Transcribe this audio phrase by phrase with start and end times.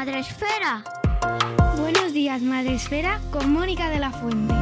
[0.00, 0.82] días, Madre Esfera.
[1.76, 4.54] Buenos días, Madre Esfera, con Mónica de la Fuente.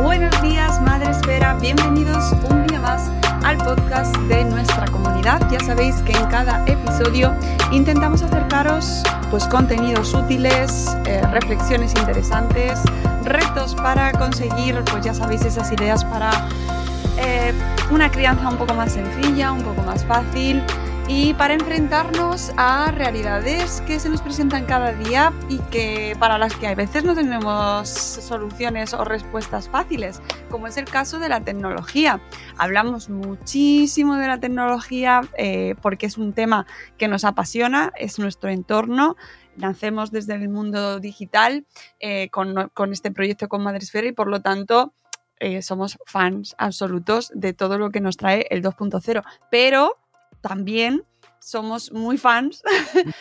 [0.00, 1.54] Buenos días, Madre Esfera.
[1.54, 3.10] Bienvenidos un día más
[3.42, 5.40] al podcast de nuestra comunidad.
[5.50, 7.34] Ya sabéis que en cada episodio
[7.72, 12.80] intentamos acercaros pues contenidos útiles, eh, reflexiones interesantes,
[13.24, 16.30] retos para conseguir, pues ya sabéis, esas ideas para
[17.18, 17.52] eh,
[17.90, 20.62] una crianza un poco más sencilla, un poco más fácil
[21.12, 26.54] y para enfrentarnos a realidades que se nos presentan cada día y que para las
[26.54, 31.40] que a veces no tenemos soluciones o respuestas fáciles, como es el caso de la
[31.40, 32.20] tecnología.
[32.56, 36.64] Hablamos muchísimo de la tecnología eh, porque es un tema
[36.96, 39.16] que nos apasiona, es nuestro entorno.
[39.56, 41.66] Nacemos desde el mundo digital
[41.98, 44.94] eh, con, con, este proyecto con Madresfera y por lo tanto
[45.40, 49.24] eh, somos fans absolutos de todo lo que nos trae el 2.0.
[49.50, 49.96] Pero
[50.40, 51.04] también
[51.40, 52.62] somos muy fans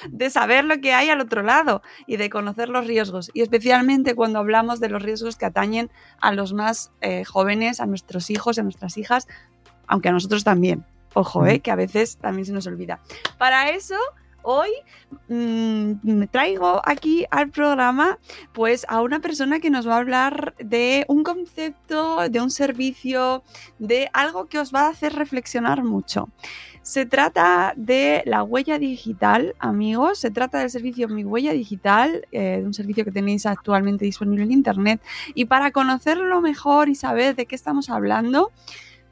[0.09, 3.31] de saber lo que hay al otro lado y de conocer los riesgos.
[3.33, 7.85] Y especialmente cuando hablamos de los riesgos que atañen a los más eh, jóvenes, a
[7.85, 9.27] nuestros hijos, a nuestras hijas,
[9.87, 10.85] aunque a nosotros también.
[11.13, 12.99] Ojo, eh, que a veces también se nos olvida.
[13.37, 13.95] Para eso
[14.49, 14.69] hoy
[15.27, 18.17] mmm, traigo aquí al programa
[18.51, 23.43] pues a una persona que nos va a hablar de un concepto, de un servicio,
[23.77, 26.29] de algo que os va a hacer reflexionar mucho.
[26.81, 30.17] Se trata de la huella digital, amigos.
[30.17, 34.51] Se trata del servicio Mi Huella Digital, eh, un servicio que tenéis actualmente disponible en
[34.51, 34.99] Internet.
[35.35, 38.51] Y para conocerlo mejor y saber de qué estamos hablando,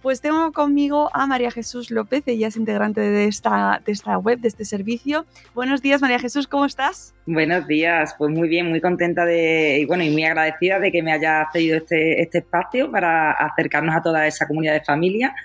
[0.07, 4.39] pues tengo conmigo a María Jesús López, ella es integrante de esta, de esta web,
[4.39, 5.25] de este servicio.
[5.53, 7.13] Buenos días, María Jesús, ¿cómo estás?
[7.25, 11.03] Buenos días, pues muy bien, muy contenta de, y bueno, y muy agradecida de que
[11.03, 15.35] me haya cedido este, este espacio para acercarnos a toda esa comunidad de familia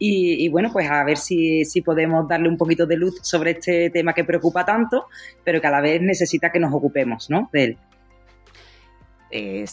[0.00, 3.52] y, y, bueno, pues a ver si, si, podemos darle un poquito de luz sobre
[3.52, 5.06] este tema que preocupa tanto,
[5.44, 7.50] pero que a la vez necesita que nos ocupemos, ¿no?
[7.52, 7.78] De él.
[9.30, 9.64] Eh,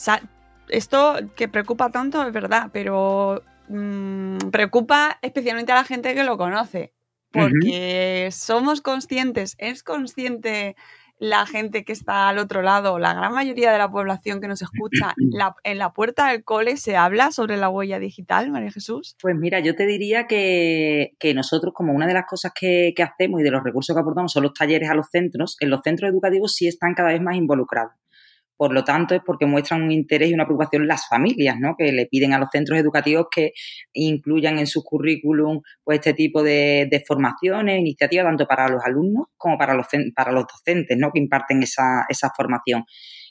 [0.70, 6.38] esto que preocupa tanto es verdad, pero mmm, preocupa especialmente a la gente que lo
[6.38, 6.94] conoce,
[7.31, 8.31] porque uh -huh.
[8.31, 10.76] somos conscientes, es consciente
[11.18, 14.62] la gente que está al otro lado, la gran mayoría de la población que nos
[14.62, 19.16] escucha, la, en la puerta del cole se habla sobre la huella digital, María Jesús?
[19.22, 23.03] Pues mira, yo te diría que, que nosotros, como una de las cosas que, que,
[23.03, 25.82] hacemos y de los recursos que aportamos son los talleres a los centros, en los
[25.84, 27.94] centros educativos sí están cada vez más involucrados.
[28.58, 31.76] Por lo tanto, es porque muestran un interés y una preocupación las familias, ¿no?
[31.78, 33.52] Que le piden a los centros educativos que
[33.94, 39.28] incluyan en su currículum pues, este tipo de, de formaciones, iniciativas, tanto para los alumnos
[39.38, 41.12] como para los, para los docentes, ¿no?
[41.12, 42.86] Que imparten esa, esa formación.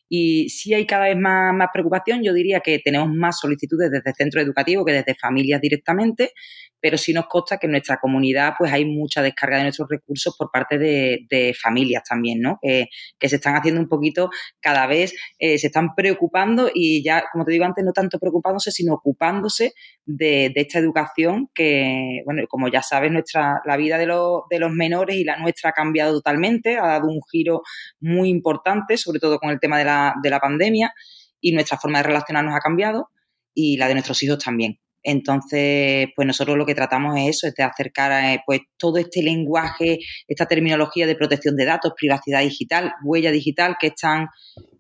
[0.09, 4.13] Y si hay cada vez más, más, preocupación, yo diría que tenemos más solicitudes desde
[4.15, 6.33] centros educativos que desde familias directamente,
[6.81, 10.37] pero sí nos consta que en nuestra comunidad pues hay mucha descarga de nuestros recursos
[10.39, 12.59] por parte de, de familias también, ¿no?
[12.61, 12.89] Que,
[13.19, 14.29] que, se están haciendo un poquito,
[14.61, 18.71] cada vez eh, se están preocupando y ya, como te digo antes, no tanto preocupándose,
[18.71, 19.73] sino ocupándose
[20.07, 24.59] de, de esta educación que, bueno, como ya sabes, nuestra, la vida de, lo, de
[24.59, 27.63] los menores y la nuestra ha cambiado totalmente, ha dado un giro
[28.01, 30.93] muy importante, sobre todo con el tema de la, de la pandemia,
[31.41, 33.11] y nuestra forma de relacionarnos ha cambiado
[33.55, 34.79] y la de nuestros hijos también.
[35.05, 39.23] Entonces, pues nosotros lo que tratamos es eso, es de acercar a, pues todo este
[39.23, 44.29] lenguaje, esta terminología de protección de datos, privacidad digital, huella digital, que es tan,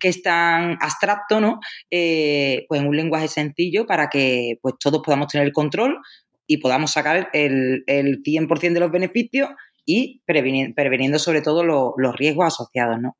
[0.01, 1.61] que es abstracto, ¿no?
[1.91, 5.99] Eh, pues en un lenguaje sencillo para que pues todos podamos tener el control
[6.47, 9.51] y podamos sacar el, el 100% de los beneficios
[9.85, 13.17] y preveniendo, preveniendo sobre todo lo, los riesgos asociados, ¿no?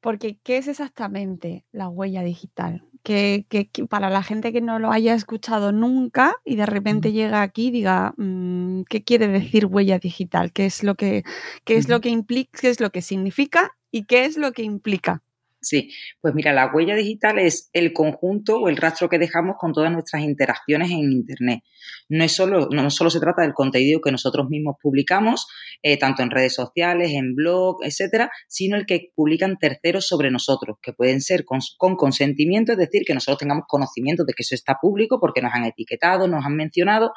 [0.00, 2.84] Porque, ¿qué es exactamente la huella digital?
[3.04, 3.46] Que,
[3.90, 8.14] para la gente que no lo haya escuchado nunca y de repente llega aquí diga,
[8.16, 10.52] mm, ¿qué quiere decir huella digital?
[10.52, 11.24] ¿Qué es lo que,
[11.64, 14.62] qué es lo que implica, qué es lo que significa y qué es lo que
[14.62, 15.22] implica?
[15.62, 19.72] Sí, pues mira, la huella digital es el conjunto o el rastro que dejamos con
[19.72, 21.60] todas nuestras interacciones en Internet.
[22.08, 25.46] No, es solo, no solo se trata del contenido que nosotros mismos publicamos,
[25.80, 30.78] eh, tanto en redes sociales, en blog, etcétera, sino el que publican terceros sobre nosotros,
[30.82, 34.56] que pueden ser con, con consentimiento, es decir, que nosotros tengamos conocimiento de que eso
[34.56, 37.12] está público porque nos han etiquetado, nos han mencionado,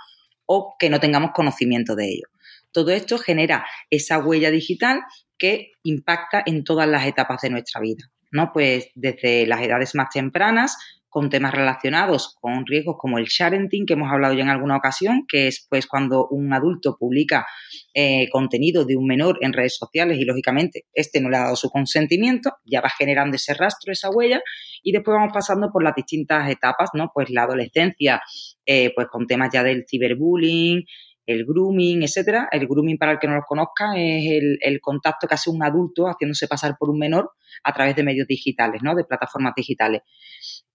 [0.46, 2.28] o que no tengamos conocimiento de ello.
[2.72, 5.00] Todo esto genera esa huella digital
[5.38, 8.12] que impacta en todas las etapas de nuestra vida.
[8.36, 8.52] ¿No?
[8.54, 10.78] Pues desde las edades más tempranas,
[11.16, 15.24] con temas relacionados con riesgos como el sharenting, que hemos hablado ya en alguna ocasión,
[15.30, 17.46] que es pues cuando un adulto publica
[17.94, 21.56] eh, contenido de un menor en redes sociales y lógicamente este no le ha dado
[21.56, 24.42] su consentimiento, ya va generando ese rastro, esa huella,
[24.84, 27.12] y después vamos pasando por las distintas etapas, ¿no?
[27.14, 28.22] Pues la adolescencia,
[28.66, 30.84] eh, pues con temas ya del ciberbullying,
[31.26, 32.48] el grooming, etcétera.
[32.52, 36.06] El grooming, para el que no lo conozca, es el, contacto que hace un adulto
[36.06, 37.32] haciéndose pasar por un menor
[37.64, 38.96] a través de medios digitales, ¿no?
[38.96, 40.02] De plataformas digitales.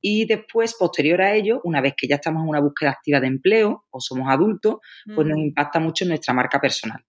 [0.01, 3.29] Y después, posterior a ello, una vez que ya estamos en una búsqueda activa de
[3.29, 4.77] empleo o somos adultos,
[5.15, 7.05] pues nos impacta mucho en nuestra marca personal.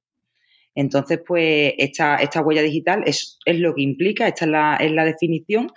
[0.73, 4.91] Entonces, pues esta, esta huella digital es, es, lo que implica, esta es la, es
[4.91, 5.69] la definición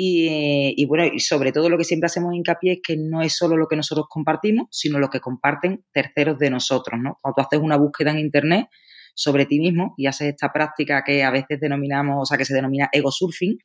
[0.00, 3.56] y, bueno, y sobre todo lo que siempre hacemos hincapié es que no es solo
[3.56, 7.18] lo que nosotros compartimos, sino lo que comparten terceros de nosotros, ¿no?
[7.20, 8.68] Cuando tú haces una búsqueda en Internet
[9.14, 12.54] sobre ti mismo y haces esta práctica que a veces denominamos, o sea, que se
[12.54, 13.58] denomina ego surfing,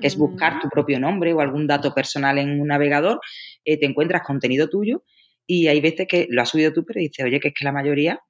[0.00, 3.20] que es buscar tu propio nombre o algún dato personal en un navegador,
[3.66, 5.04] eh, te encuentras contenido tuyo
[5.46, 7.72] y hay veces que lo has subido tú, pero dices, oye, que es que la
[7.72, 8.20] mayoría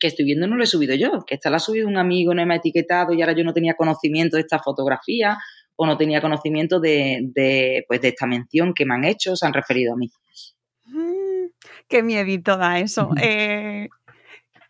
[0.00, 2.34] que estoy viendo no lo he subido yo, que esta la ha subido un amigo,
[2.34, 5.38] no me ha etiquetado y ahora yo no tenía conocimiento de esta fotografía
[5.82, 9.54] o no tenía conocimiento de, pues, de esta mención que me han hecho, se han
[9.54, 10.10] referido a mí.
[10.84, 11.46] Mm,
[11.88, 13.08] qué miedito da eso.
[13.22, 13.88] Eh,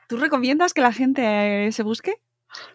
[0.07, 2.15] ¿Tú recomiendas que la gente se busque?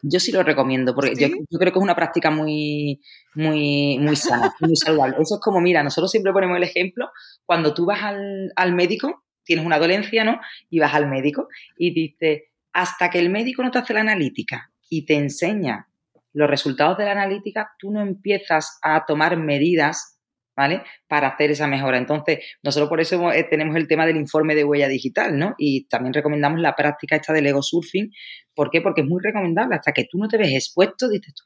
[0.02, 3.02] Yo sí lo recomiendo, porque yo, creo que es una práctica muy,
[3.36, 5.16] muy, muy sana, muy saludable.
[5.22, 7.10] Eso es como, mira, nosotros siempre ponemos el ejemplo,
[7.46, 10.42] cuando tú vas al, al médico, tienes una dolencia, ¿no?
[10.70, 11.48] Y vas al médico
[11.78, 12.44] y dices,
[12.74, 15.88] hasta que el médico no te hace la analítica y te enseña
[16.36, 20.20] los resultados de la analítica, tú no empiezas a tomar medidas,
[20.56, 20.84] ¿vale?
[21.08, 21.98] Para hacer esa mejora.
[21.98, 25.56] Entonces, nosotros por eso eh, tenemos el tema del informe de huella digital, ¿no?
[25.58, 28.12] Y también recomendamos la práctica esta del ego surfing.
[28.54, 28.82] ¿Por qué?
[28.82, 29.76] Porque es muy recomendable.
[29.76, 31.46] Hasta que tú no te ves expuesto, dices tú,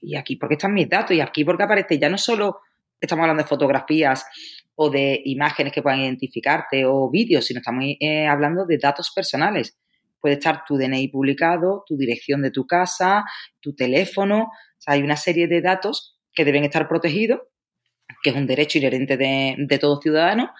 [0.00, 1.16] ¿y aquí por qué están mis datos?
[1.16, 2.60] Y aquí porque aparece ya no solo
[3.00, 4.24] estamos hablando de fotografías
[4.76, 9.76] o de imágenes que puedan identificarte o vídeos, sino estamos eh, hablando de datos personales
[10.20, 13.24] puede estar tu DNI publicado, tu dirección de tu casa,
[13.60, 14.44] tu teléfono.
[14.44, 17.40] O sea, hay una serie de datos que deben estar protegidos,
[18.22, 20.50] que es un derecho inherente de, de todo ciudadano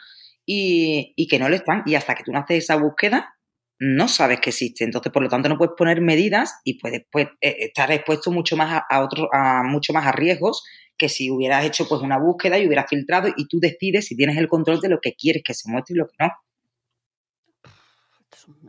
[0.47, 1.83] y, que no lo están.
[1.87, 3.35] Y hasta que tú no haces esa búsqueda,
[3.79, 4.85] no sabes que existe.
[4.85, 8.57] Entonces, por lo tanto, no puedes poner medidas y puedes pues, eh, estar expuesto mucho
[8.57, 10.63] más a, otro, a mucho más a riesgos
[10.99, 14.37] que si hubieras hecho pues una búsqueda y hubieras filtrado y tú decides si tienes
[14.37, 16.29] el control de lo que quieres que se muestre y lo que no.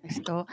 [0.04, 0.48] Esto,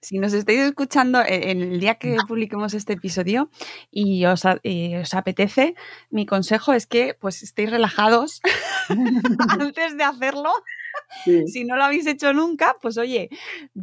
[0.00, 3.50] si nos estáis escuchando e-, en el día que publiquemos este episodio
[3.90, 5.74] y os, os apetece,
[6.10, 8.40] mi consejo es que pues estéis relajados
[9.48, 10.52] antes de hacerlo
[11.46, 13.30] si no lo habéis hecho nunca, pues oye,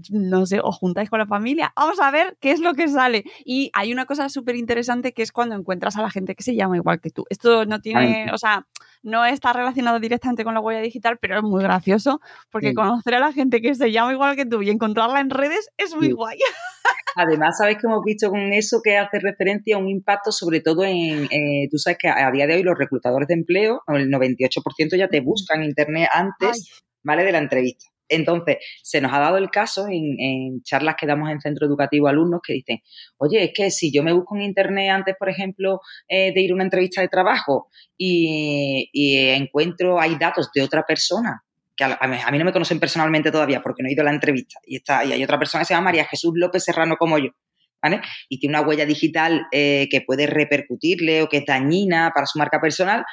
[0.10, 3.24] no sé, os juntáis con la familia, vamos a ver qué es lo que sale.
[3.46, 6.56] Y hay una cosa súper interesante que es cuando encuentras a la gente que se
[6.56, 7.26] llama igual que tú.
[7.30, 8.66] Esto no tiene, o sea,
[9.04, 13.20] no está relacionado directamente con la huella digital, pero es muy gracioso porque conocer a
[13.20, 16.38] la gente que se llama igual que tú y encontrarla en redes es muy guay.
[17.16, 20.84] Además, sabes que hemos visto con eso que hace referencia a un impacto, sobre todo
[20.84, 24.98] en, eh, tú sabes que a, día de hoy los reclutadores de empleo, el 98%
[24.98, 27.24] ya te buscan en Internet antes ¿vale?
[27.24, 27.86] De la entrevista.
[28.10, 32.10] Entonces, se nos ha dado el caso en, charlas que damos en centro educativo a
[32.10, 32.80] alumnos que dicen,
[33.18, 36.52] oye, es que si yo me busco en Internet antes, por ejemplo, eh, de ir
[36.52, 38.90] a una entrevista de trabajo y,
[39.34, 41.42] encuentro, hay datos de otra persona,
[41.88, 44.60] que a, mí no me conocen personalmente todavía porque no he ido a la entrevista,
[44.66, 47.32] y, está, y hay otra persona que se llama María Jesús López Serrano como yo,
[47.82, 48.02] ¿vale?
[48.30, 52.40] Y tiene una huella digital eh, que puede repercutirle o que es dañina para su
[52.40, 53.04] marca personal,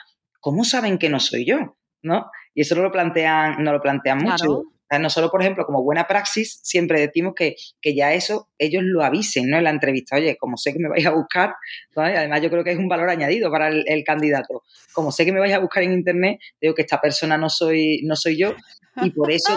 [0.40, 1.78] ¿cómo saben que no soy yo?
[2.02, 2.30] ¿no?
[2.54, 4.64] Y eso no lo plantean, no lo plantean mucho.
[4.98, 7.56] Nosotros, por ejemplo, como buena praxis, siempre decimos que,
[7.94, 9.58] ya eso ellos lo avisen, ¿no?
[9.58, 11.54] En la entrevista, oye, como sé que me vais a buscar,
[11.94, 14.62] además yo creo que es un valor añadido para el, candidato.
[14.92, 18.00] Como sé que me vais a buscar en internet, digo que esta persona no soy,
[18.04, 18.54] no soy yo,
[19.02, 19.52] y por eso,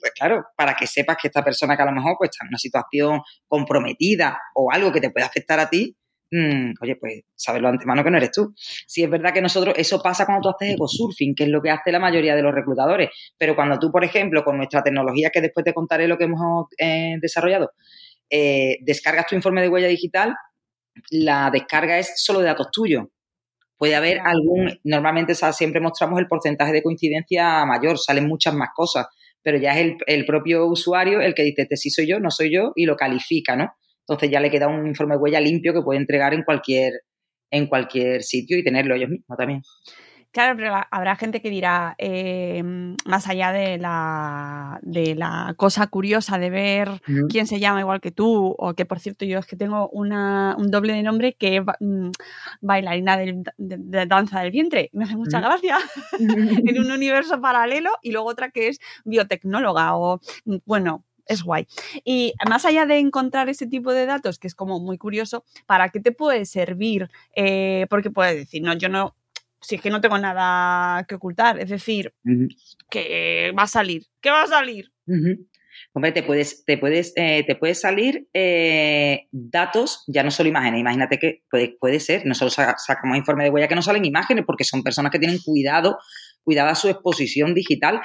[0.00, 2.48] pues claro, para que sepas que esta persona que a lo mejor pues, está en
[2.48, 5.96] una situación comprometida o algo que te puede afectar a ti,
[6.30, 8.52] mm, oye, pues saberlo antemano que no eres tú.
[8.56, 11.70] Si es verdad que nosotros, eso pasa cuando tú haces ecosurfing, que es lo que
[11.70, 15.40] hace la mayoría de los reclutadores, pero cuando tú, por ejemplo, con nuestra tecnología, que
[15.40, 17.72] después te contaré lo que hemos eh, desarrollado,
[18.30, 20.34] eh, descargas tu informe de huella digital,
[21.10, 23.04] la descarga es solo de datos tuyos.
[23.76, 29.06] Puede haber algún, normalmente siempre mostramos el porcentaje de coincidencia mayor, salen muchas más cosas,
[29.40, 32.52] pero ya es el, propio usuario el que dice, este sí soy yo, no soy
[32.52, 33.72] yo, y lo califica, ¿no?
[34.08, 36.92] Entonces ya le queda un informe de huella limpio que puede entregar en cualquier,
[37.50, 39.62] en cualquier sitio y tenerlo ellos mismos también.
[40.30, 42.62] Claro, pero habrá gente que dirá, eh,
[43.06, 47.00] más allá de la, de la cosa curiosa de ver
[47.30, 50.54] quién se llama igual que tú, o que por cierto yo es que tengo una,
[50.58, 52.10] un doble de nombre que es mm,
[52.60, 55.78] bailarina de, danza del vientre, me hace mucha gracia,
[56.20, 61.66] en un universo paralelo, y luego otra que es biotecnóloga, o mm, bueno, es guay.
[62.04, 65.90] Y más allá de encontrar ese tipo de datos, que es como muy curioso, ¿para
[65.90, 67.08] qué te puede servir?
[67.36, 69.14] Eh, porque puedes decir, no, yo no,
[69.60, 72.14] si es que no tengo nada que ocultar, es decir,
[72.90, 74.90] que va a salir, ¿qué va a salir?
[75.92, 80.80] Hombre, te puedes, te puedes, eh, te puedes salir eh, datos, ya no solo imágenes.
[80.80, 84.64] Imagínate que puede, puede ser, nosotros sacamos informe de huella que no salen imágenes porque
[84.64, 85.98] son personas que tienen cuidado,
[86.42, 88.00] cuidada su exposición digital,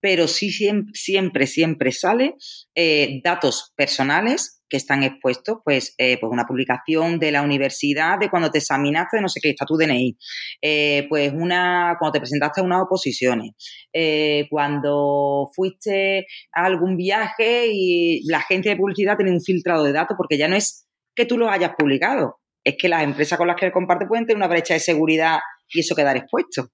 [0.00, 2.34] pero sí siempre, siempre, sale
[2.74, 8.28] eh, datos personales que están expuestos, pues, eh, pues una publicación de la universidad de
[8.28, 10.16] cuando te examinaste, no sé qué, está tu DNI,
[10.62, 13.52] eh, pues una, cuando te presentaste a unas oposiciones,
[13.92, 19.92] eh, cuando fuiste a algún viaje y la agencia de publicidad tiene un filtrado de
[19.92, 23.48] datos, porque ya no es que tú los hayas publicado, es que las empresas con
[23.48, 25.38] las que comparte pueden tener una brecha de seguridad
[25.70, 26.70] y eso quedar expuesto.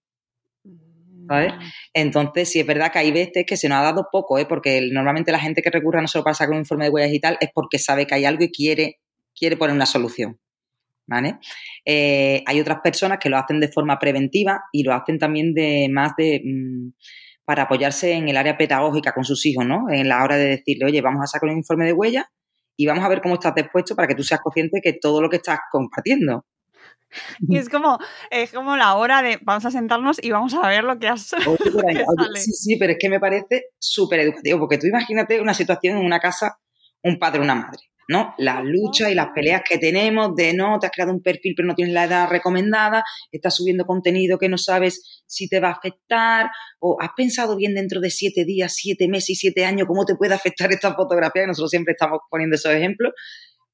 [1.93, 4.47] Entonces, sí es verdad que hay veces que se nos ha dado poco, ¿eh?
[4.47, 7.21] porque normalmente la gente que recurre a nosotros para sacar un informe de huellas y
[7.21, 9.01] tal es porque sabe que hay algo y quiere,
[9.35, 10.39] quiere poner una solución.
[11.07, 11.39] ¿Vale?
[11.85, 15.89] Eh, hay otras personas que lo hacen de forma preventiva y lo hacen también de
[15.93, 16.93] más de mm,
[17.45, 19.91] para apoyarse en el área pedagógica con sus hijos, ¿no?
[19.91, 22.27] En la hora de decirle, oye, vamos a sacar un informe de huella
[22.77, 25.21] y vamos a ver cómo estás dispuesto para que tú seas consciente de que todo
[25.21, 26.47] lo que estás compartiendo
[27.49, 27.99] y es como,
[28.31, 31.23] es como la hora de vamos a sentarnos y vamos a ver lo que has.
[32.35, 36.05] sí, sí, pero es que me parece súper educativo, porque tú imagínate una situación en
[36.05, 36.59] una casa,
[37.03, 37.79] un padre, una madre.
[38.09, 38.35] ¿no?
[38.39, 41.69] Las luchas y las peleas que tenemos de no, te has creado un perfil pero
[41.69, 45.73] no tienes la edad recomendada, estás subiendo contenido que no sabes si te va a
[45.73, 50.05] afectar, o has pensado bien dentro de siete días, siete meses y siete años cómo
[50.05, 53.13] te puede afectar esta fotografía, nosotros siempre estamos poniendo esos ejemplos,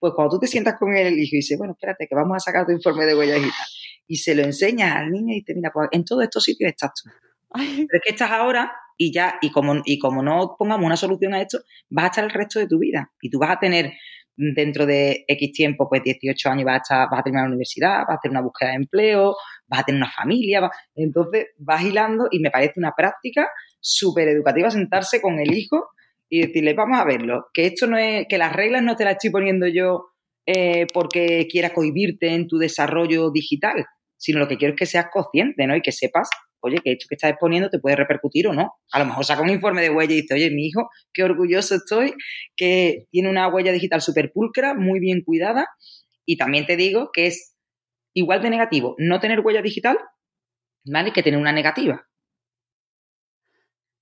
[0.00, 2.40] pues cuando tú te sientas con el hijo y dices, bueno, espérate, que vamos a
[2.40, 3.66] sacar tu informe de huella digital,
[4.06, 6.90] y se lo enseñas al niño y te mira, pues en todos estos sitios estás
[6.94, 7.10] tú.
[7.52, 11.34] Pero es que estás ahora y ya, y como, y como no pongamos una solución
[11.34, 11.58] a esto,
[11.90, 13.12] vas a estar el resto de tu vida.
[13.20, 13.92] Y tú vas a tener
[14.36, 18.04] dentro de X tiempo, pues 18 años, vas a, estar, vas a terminar la universidad,
[18.08, 22.28] vas a tener una búsqueda de empleo, vas a tener una familia, entonces vas hilando
[22.30, 23.48] y me parece una práctica
[23.80, 25.90] súper educativa sentarse con el hijo
[26.30, 29.14] y decirle, vamos a verlo, que esto no es, que las reglas no te las
[29.14, 30.06] estoy poniendo yo
[30.46, 33.84] eh, porque quiera cohibirte en tu desarrollo digital,
[34.16, 35.74] sino lo que quiero es que seas consciente, ¿no?
[35.76, 38.74] Y que sepas, oye, que esto que estás exponiendo te puede repercutir o no.
[38.92, 41.74] A lo mejor saca un informe de huella y dice, oye, mi hijo, qué orgulloso
[41.74, 42.14] estoy,
[42.56, 45.66] que tiene una huella digital súper pulcra, muy bien cuidada.
[46.24, 47.56] Y también te digo que es
[48.14, 49.98] igual de negativo no tener huella digital,
[50.84, 51.12] ¿vale?
[51.12, 52.06] Que tener una negativa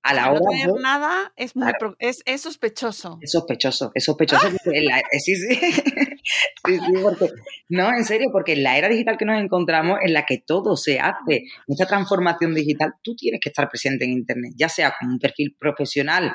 [0.09, 3.19] a la hora no tener nada es, muy es, es, sospechoso.
[3.21, 4.49] Es sospechoso, es sospechoso.
[4.49, 5.55] Eh, sí, sí.
[6.67, 7.29] sí, sí, porque,
[7.69, 10.77] no, en serio, porque en la era digital que nos encontramos, en la que todo
[10.77, 15.11] se hace, mucha transformación digital, tú tienes que estar presente en Internet, ya sea con
[15.11, 16.33] un perfil profesional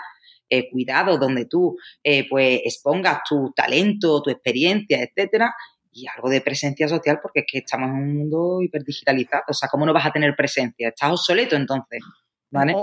[0.52, 5.52] eh, cuidado, donde tú eh, pues expongas tu talento, tu experiencia, etcétera,
[5.92, 9.44] y algo de presencia social, porque es que estamos en un mundo hiperdigitalizado.
[9.48, 10.90] O sea, ¿cómo no vas a tener presencia?
[10.90, 12.02] Estás obsoleto entonces.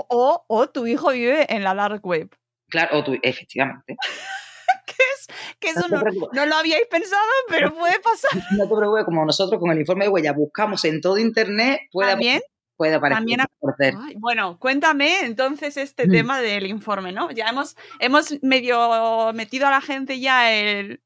[0.09, 2.29] O, o, tu hijo vive en la dark web.
[2.69, 3.95] Claro, o tu, efectivamente.
[5.59, 6.01] que eso no,
[6.33, 8.31] no, lo habíais pensado, pero puede pasar.
[8.57, 12.11] No te preocupes, como nosotros con el informe de huella buscamos en todo internet, puede,
[12.11, 12.41] ¿También?
[12.75, 13.95] puede aparecer.
[14.17, 16.11] bueno, cuéntame entonces este mm.
[16.11, 17.31] tema del informe, ¿no?
[17.31, 21.01] Ya hemos, hemos medio metido a la gente ya el,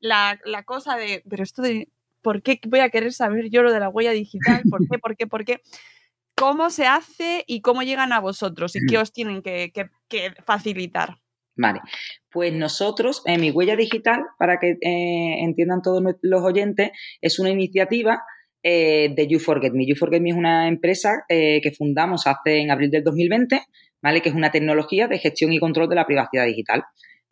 [0.00, 1.88] la, la cosa de, pero esto de,
[2.22, 4.62] ¿por qué voy a querer saber yo lo de la huella digital?
[4.70, 4.98] ¿Por qué?
[4.98, 5.26] ¿Por qué?
[5.26, 5.62] ¿Por qué?
[6.36, 9.72] Cómo se hace y cómo llegan a vosotros y qué os tienen que,
[10.44, 11.16] facilitar.
[11.58, 11.80] Vale,
[12.30, 16.90] pues nosotros, en mi huella digital, para que eh, entiendan todos los oyentes,
[17.22, 18.22] es una iniciativa
[18.62, 19.86] eh, de You Forget Me.
[19.86, 23.62] You Forget Me es una empresa eh, que fundamos hace en abril del 2020,
[24.02, 24.20] ¿vale?
[24.20, 26.84] Que es una tecnología de gestión y control de la privacidad digital.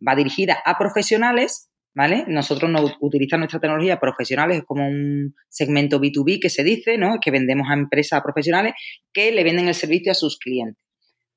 [0.05, 2.25] Va dirigida a profesionales ¿vale?
[2.27, 7.17] Nosotros no utilizamos nuestra tecnología profesionales como un segmento B2B que se dice, ¿no?
[7.19, 8.73] Que vendemos a empresas profesionales
[9.13, 10.83] que le venden el servicio a sus clientes.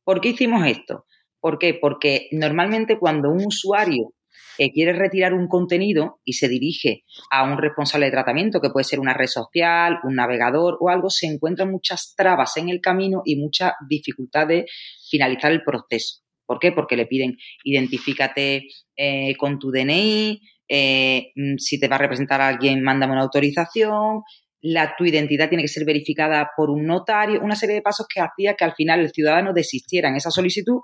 [0.04, 1.06] ¿Por qué hicimos esto?
[1.40, 1.74] ¿Por qué?
[1.74, 4.14] Porque normalmente cuando un usuario
[4.58, 8.84] eh, quiere retirar un contenido y se dirige a un responsable de tratamiento, que puede
[8.84, 13.22] ser una red social, un navegador o algo, se encuentran muchas trabas en el camino
[13.24, 14.66] y mucha dificultad de
[15.08, 16.27] finalizar el proceso.
[16.48, 16.72] ¿Por qué?
[16.72, 22.40] Porque le piden identifícate eh, con tu DNI, eh, mm, si te va a representar
[22.40, 24.22] a alguien, mándame una autorización,
[24.62, 28.20] la, tu identidad tiene que ser verificada por un notario, una serie de pasos que
[28.20, 30.80] hacía que al final el ciudadano desistiera en esa solicitud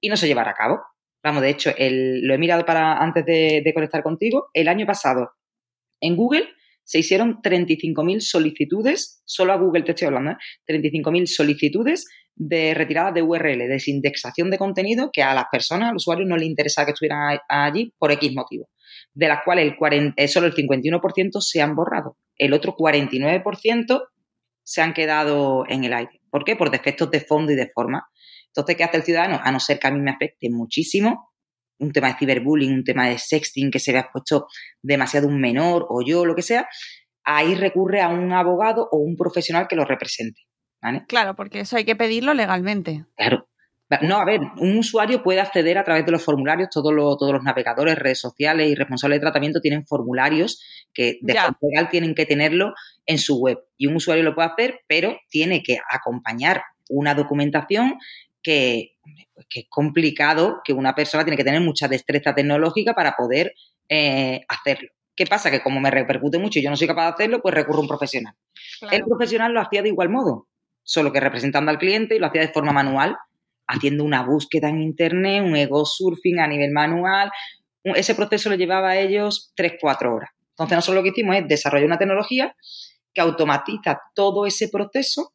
[0.00, 0.78] y no se llevara a cabo.
[1.24, 4.46] Vamos, de hecho, lo he mirado para antes de, conectar contigo.
[4.54, 5.32] El año pasado,
[6.00, 6.48] en Google,
[6.90, 10.36] se hicieron 35.000 solicitudes, solo a Google te estoy hablando, ¿eh?
[10.66, 15.96] 35.000 solicitudes de retirada de URL, de desindexación de contenido que a las personas, al
[15.96, 18.70] usuario, no le interesa que estuvieran allí por X motivo,
[19.14, 22.16] de las cuales el 40, eh, solo el 51% se han borrado.
[22.36, 24.08] El otro 49%
[24.64, 26.20] se han quedado en el aire.
[26.28, 26.56] ¿Por qué?
[26.56, 28.08] Por defectos de fondo y de forma.
[28.48, 29.38] Entonces, ¿qué hace el ciudadano?
[29.40, 31.29] A no ser que a mí me afecte muchísimo,
[31.80, 34.46] un tema de ciberbullying, un tema de sexting, que se vea expuesto
[34.82, 36.68] demasiado un menor o yo, lo que sea,
[37.24, 40.42] ahí recurre a un abogado o un profesional que lo represente.
[41.08, 43.04] Claro, porque eso hay que pedirlo legalmente.
[43.16, 43.46] Claro.
[44.02, 47.32] No, a ver, un usuario puede acceder a través de los formularios, todos los, todos
[47.32, 50.62] los navegadores, redes sociales y responsables de tratamiento tienen formularios
[50.94, 52.72] que de forma legal tienen que tenerlo
[53.04, 53.58] en su web.
[53.76, 57.94] Y un usuario lo puede hacer, pero tiene que acompañar una documentación
[58.42, 58.96] que,
[59.34, 63.54] pues, que, es complicado, que una persona tiene que tener mucha destreza tecnológica para poder
[63.88, 64.90] eh, hacerlo.
[65.16, 65.50] ¿Qué pasa?
[65.50, 67.82] Que como me repercute mucho y yo no soy capaz de hacerlo, pues recurro a
[67.82, 68.34] un profesional.
[68.90, 70.48] El profesional lo hacía de igual modo,
[70.82, 73.16] solo que representando al cliente y lo hacía de forma manual,
[73.66, 77.30] haciendo una búsqueda en Internet, un ego surfing a nivel manual.
[77.84, 80.30] Ese proceso lo llevaba a ellos 3-4 horas.
[80.50, 82.54] Entonces, nosotros lo que hicimos es desarrollar una tecnología
[83.12, 85.32] que automatiza todo ese proceso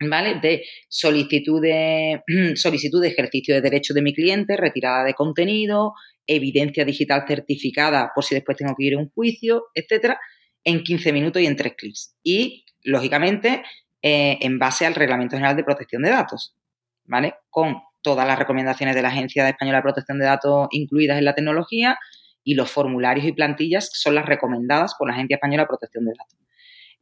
[0.00, 0.40] ¿vale?
[0.40, 2.22] De solicitud de,
[2.56, 5.94] solicitud de ejercicio de derecho de mi cliente, retirada de contenido,
[6.26, 10.18] evidencia digital certificada por si después tengo que ir a un juicio, etcétera,
[10.64, 12.16] en 15 minutos y en 3 clics.
[12.22, 13.62] Y, lógicamente,
[14.02, 16.56] eh, en base al Reglamento General de Protección de Datos,
[17.04, 17.34] ¿vale?
[17.50, 21.34] Con todas las recomendaciones de la Agencia Española de Protección de Datos incluidas en la
[21.34, 21.98] tecnología
[22.44, 26.12] y los formularios y plantillas son las recomendadas por la Agencia Española de Protección de
[26.18, 26.43] Datos.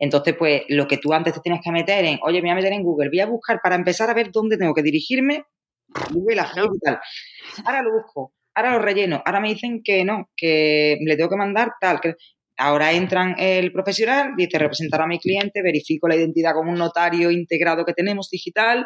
[0.03, 2.55] Entonces, pues lo que tú antes te tienes que meter en, oye, me voy a
[2.57, 5.45] meter en Google, voy a buscar para empezar a ver dónde tengo que dirigirme,
[6.11, 6.99] Google y tal.
[7.65, 11.37] Ahora lo busco, ahora lo relleno, ahora me dicen que no, que le tengo que
[11.37, 12.17] mandar tal, que
[12.57, 17.31] ahora entran el profesional, dice representar a mi cliente, verifico la identidad como un notario
[17.31, 18.85] integrado que tenemos digital,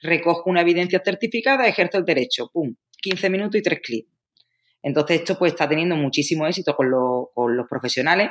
[0.00, 2.72] recojo una evidencia certificada, ejerzo el derecho, pum,
[3.02, 4.08] 15 minutos y tres clics.
[4.80, 6.88] Entonces esto pues está teniendo muchísimo éxito con,
[7.34, 8.30] con los profesionales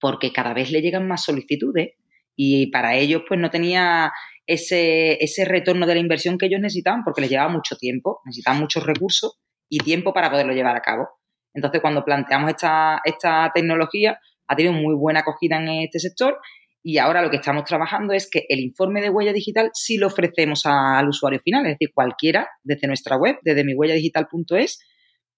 [0.00, 1.94] porque cada vez le llegan más solicitudes
[2.36, 4.12] y para ellos pues no tenía
[4.46, 8.60] ese, ese retorno de la inversión que ellos necesitaban porque les llevaba mucho tiempo, necesitaban
[8.60, 11.08] muchos recursos y tiempo para poderlo llevar a cabo.
[11.54, 16.38] Entonces cuando planteamos esta, esta tecnología ha tenido muy buena acogida en este sector
[16.82, 20.06] y ahora lo que estamos trabajando es que el informe de huella digital sí lo
[20.06, 24.78] ofrecemos al usuario final, es decir, cualquiera desde nuestra web, desde mihuelladigital.es,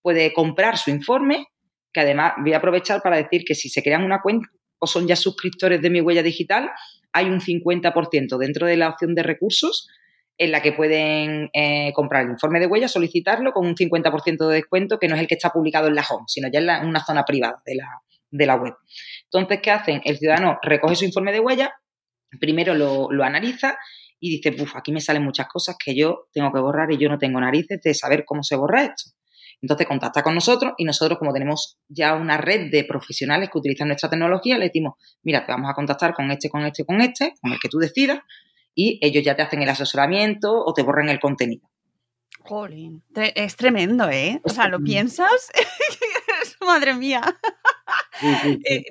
[0.02, 1.46] puede comprar su informe
[1.98, 5.08] que además voy a aprovechar para decir que si se crean una cuenta o son
[5.08, 6.70] ya suscriptores de mi huella digital,
[7.12, 9.88] hay un 50% dentro de la opción de recursos
[10.38, 14.54] en la que pueden eh, comprar el informe de huella, solicitarlo con un 50% de
[14.54, 17.04] descuento que no es el que está publicado en la home, sino ya en, una
[17.04, 17.88] zona privada de la,
[18.30, 18.74] de la, web.
[19.24, 20.00] Entonces, ¿qué hacen?
[20.04, 21.74] El ciudadano recoge su informe de huella,
[22.38, 23.76] primero lo, analiza
[24.20, 27.08] y dice, puf, aquí me salen muchas cosas que yo tengo que borrar y yo
[27.08, 29.10] no tengo narices de saber cómo se borra esto.
[29.60, 33.88] Entonces contacta con nosotros y nosotros, como tenemos ya una red de profesionales que utilizan
[33.88, 37.34] nuestra tecnología, le decimos, mira, te vamos a contactar con este, con este, con este,
[37.40, 38.20] con el que tú decidas,
[38.74, 41.68] y ellos ya te hacen el asesoramiento o te borran el contenido.
[42.40, 44.40] Jolín, es tremendo, ¿eh?
[44.44, 45.50] O sea, ¿lo piensas?
[46.64, 47.22] Madre mía.
[48.64, 48.84] Eh,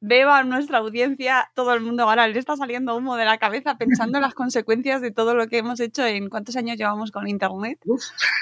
[0.00, 3.76] veo a nuestra audiencia, todo el mundo ahora le está saliendo humo de la cabeza
[3.76, 7.28] pensando en las consecuencias de todo lo que hemos hecho en cuántos años llevamos con
[7.28, 7.78] Internet.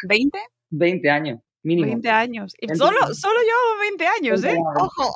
[0.08, 0.30] ¿20?
[0.70, 1.40] 20 años.
[1.62, 1.86] Mínimo.
[1.86, 2.54] 20 años.
[2.60, 4.58] Y solo, solo yo 20 años, ¿eh?
[4.76, 5.14] Ojo.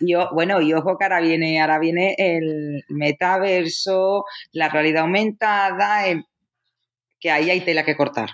[0.00, 6.02] Y, bueno, y ojo que ahora viene, ahora viene el metaverso, la realidad aumentada,
[7.20, 8.30] que ahí hay tela que cortar.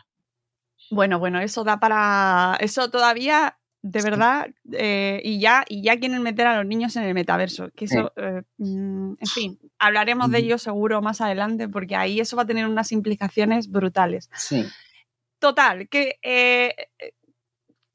[0.90, 2.56] Bueno, bueno, eso da para.
[2.60, 7.04] Eso todavía, de verdad, eh, y ya, y ya quieren meter a los niños en
[7.04, 7.70] el metaverso.
[7.76, 12.36] Que eso, eh, mm, en fin, hablaremos de ello seguro más adelante, porque ahí eso
[12.36, 14.28] va a tener unas implicaciones brutales.
[14.34, 14.66] Sí.
[15.38, 16.74] Total, que eh,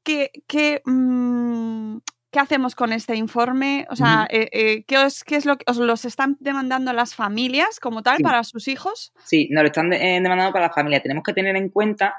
[0.06, 1.98] ¿qué, qué, mm,
[2.30, 3.86] ¿qué hacemos con este informe?
[3.90, 7.14] O sea, eh, eh, ¿qué, es, ¿qué, es, lo que os los están demandando las
[7.14, 9.12] familias como tal para sus hijos?
[9.24, 11.02] Sí, nos lo están demandando para la familia.
[11.02, 12.14] Tenemos que tener en cuenta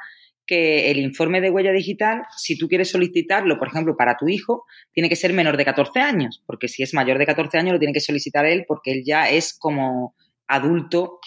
[0.45, 4.65] que el informe de huella digital, si tú quieres solicitarlo, por ejemplo, para tu hijo,
[4.91, 7.79] tiene que ser menor de 14 años, porque si es mayor de 14 años lo
[7.79, 10.15] tiene que solicitar él porque él ya es como
[10.47, 11.19] adulto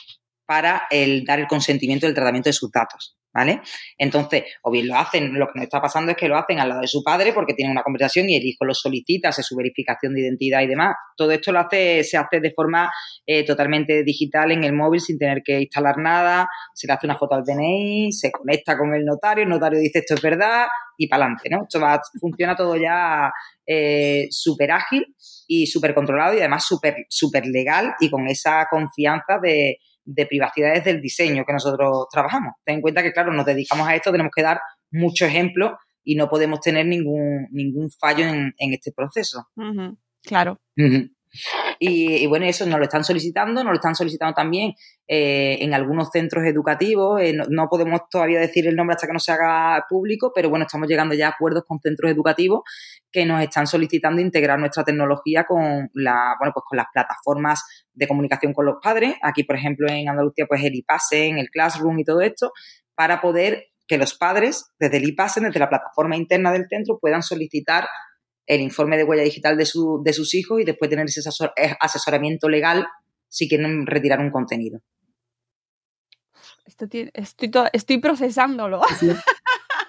[0.46, 3.19] para el dar el consentimiento del tratamiento de sus datos.
[3.32, 3.60] ¿Vale?
[3.96, 6.68] Entonces, o bien lo hacen, lo que nos está pasando es que lo hacen al
[6.68, 9.54] lado de su padre porque tienen una conversación y el hijo lo solicita, hace su
[9.54, 10.96] verificación de identidad y demás.
[11.16, 12.90] Todo esto lo hace, se hace de forma
[13.24, 17.16] eh, totalmente digital en el móvil sin tener que instalar nada, se le hace una
[17.16, 20.66] foto al DNI, se conecta con el notario, el notario dice esto es verdad
[20.96, 21.62] y para adelante, ¿no?
[21.62, 23.30] Esto va, funciona todo ya
[23.64, 25.06] eh, súper ágil
[25.46, 30.82] y súper controlado y además súper super legal y con esa confianza de de privacidad
[30.82, 32.54] del diseño que nosotros trabajamos.
[32.64, 34.60] Ten en cuenta que, claro, nos dedicamos a esto, tenemos que dar
[34.90, 39.48] muchos ejemplos y no podemos tener ningún, ningún fallo en, este proceso.
[40.22, 40.60] Claro.
[41.82, 44.74] Y, bueno, eso nos lo están solicitando, nos lo están solicitando también
[45.08, 47.22] eh, en algunos centros educativos.
[47.22, 50.66] Eh, no, podemos todavía decir el nombre hasta que no se haga público, pero bueno,
[50.66, 52.64] estamos llegando ya a acuerdos con centros educativos
[53.10, 57.64] que nos están solicitando integrar nuestra tecnología con la, bueno, pues con las plataformas
[57.94, 59.14] de comunicación con los padres.
[59.22, 62.52] Aquí, por ejemplo, en Andalucía, pues el en el Classroom y todo esto,
[62.94, 67.22] para poder que los padres, desde el IPASEN, desde la plataforma interna del centro, puedan
[67.22, 67.88] solicitar
[68.50, 71.20] el informe de huella digital de, su, de sus hijos y después tener ese
[71.56, 72.84] eh, asesoramiento legal
[73.28, 74.80] si quieren retirar un contenido.
[76.66, 77.10] estoy,
[77.72, 78.82] estoy procesándolo.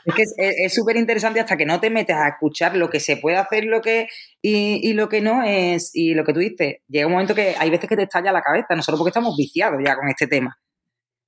[0.03, 0.23] Es que
[0.65, 3.65] es súper interesante hasta que no te metes a escuchar lo que se puede hacer
[3.65, 4.07] lo que,
[4.41, 5.91] y, lo que no es.
[5.93, 8.41] Y lo que tú dices, llega un momento que hay veces que te estalla la
[8.41, 10.57] cabeza, no solo porque estamos viciados ya con este tema.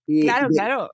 [0.08, 0.89] claro, claro.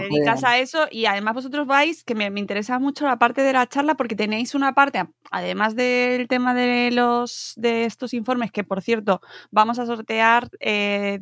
[0.00, 3.66] dedicas a eso y además vosotros vais, que me, interesa mucho la parte de la
[3.66, 8.80] charla porque tenéis una parte, además del tema de los de estos informes, que por
[8.80, 9.20] cierto
[9.50, 11.20] vamos a sortear 10 eh,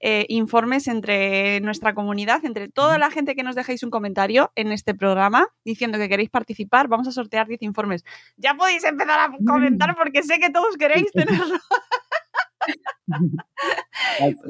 [0.00, 4.72] eh, informes entre nuestra comunidad, entre toda la gente que nos dejéis un comentario en
[4.72, 8.02] este programa diciendo que queréis participar, vamos a sortear 10 informes.
[8.38, 11.58] Ya podéis empezar a comentar porque sé que todos queréis tenerlo.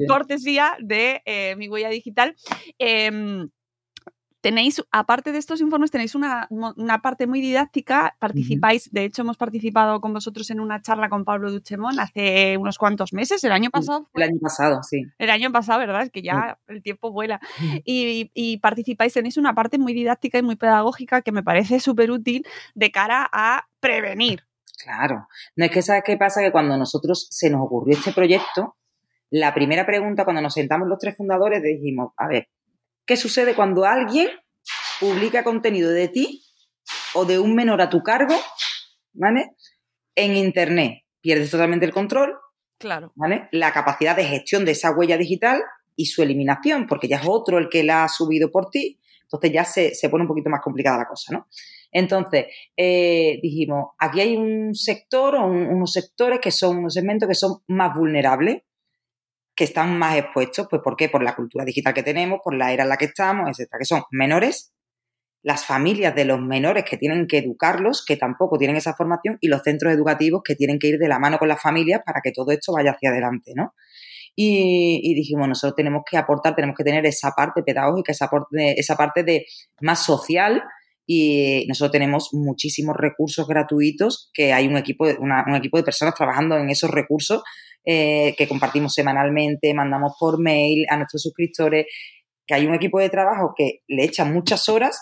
[0.07, 2.35] Cortesía de eh, mi huella digital.
[2.77, 3.49] Em,
[4.43, 6.49] tenéis, aparte de estos informes, tenéis una,
[7.01, 11.49] parte muy didáctica, participáis, de hecho hemos participado con vosotros en una charla con Pablo
[11.49, 14.09] Duchemón hace unos cuantos meses, el año pasado.
[14.13, 15.05] El año pasado, sí.
[15.17, 16.03] El año pasado, ¿verdad?
[16.03, 17.39] Es que ya el tiempo vuela.
[17.85, 22.11] Y, y, participáis, tenéis una parte muy didáctica y muy pedagógica que me parece súper
[22.11, 22.45] útil
[22.75, 24.43] de cara a prevenir,
[24.77, 25.27] Claro.
[25.55, 26.41] No es que, ¿sabes qué pasa?
[26.41, 28.77] Que cuando nosotros se nos ocurrió este proyecto,
[29.29, 32.49] la primera pregunta cuando nos sentamos los tres fundadores dijimos, a ver,
[33.05, 34.29] ¿qué sucede cuando alguien
[34.99, 36.43] publica contenido de ti
[37.13, 38.35] o de un menor a tu cargo,
[39.13, 39.51] ¿vale?
[40.15, 41.03] En Internet.
[41.21, 42.37] Pierdes totalmente el control.
[42.77, 43.11] Claro.
[43.15, 43.47] ¿Vale?
[43.51, 45.61] La capacidad de gestión de esa huella digital
[45.95, 48.99] y su eliminación, porque ya es otro el que la ha subido por ti.
[49.23, 51.47] Entonces ya se, se pone un poquito más complicada la cosa, ¿no?
[51.93, 57.35] Entonces, eh, dijimos, aquí hay un sector o unos sectores que son unos segmentos que
[57.35, 58.63] son más vulnerables,
[59.55, 61.09] que están más expuestos, pues ¿por qué?
[61.09, 63.85] Por la cultura digital que tenemos, por la era en la que estamos, etcétera, que
[63.85, 64.73] son menores,
[65.43, 69.49] las familias de los menores que tienen que educarlos, que tampoco tienen esa formación, y
[69.49, 72.31] los centros educativos que tienen que ir de la mano con las familias para que
[72.31, 73.75] todo esto vaya hacia adelante, ¿no?
[74.35, 78.27] Y, dijimos, nosotros tenemos que aportar, tenemos que tener esa parte pedagógica, esa,
[78.75, 79.45] esa parte de
[79.81, 80.63] más social,
[81.05, 86.15] y nosotros tenemos muchísimos recursos gratuitos que hay un equipo de, un equipo de personas
[86.15, 87.43] trabajando en esos recursos
[87.85, 91.87] eh, que compartimos semanalmente, mandamos por mail a nuestros suscriptores,
[92.47, 94.97] que hay un equipo de trabajo que le echa muchas horas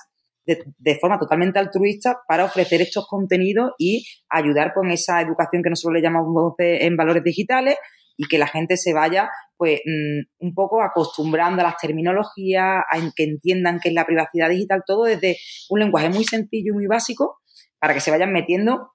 [0.46, 5.94] de, forma totalmente altruista para ofrecer estos contenidos y ayudar con esa educación que nosotros
[5.94, 7.76] le llamamos en valores digitales
[8.18, 13.12] y que la gente se vaya pues mm, un poco acostumbrando a las terminologías, a
[13.16, 15.38] que entiendan qué es la privacidad digital, todo desde
[15.70, 17.40] un lenguaje muy sencillo y muy básico
[17.80, 18.94] para que se vayan metiendo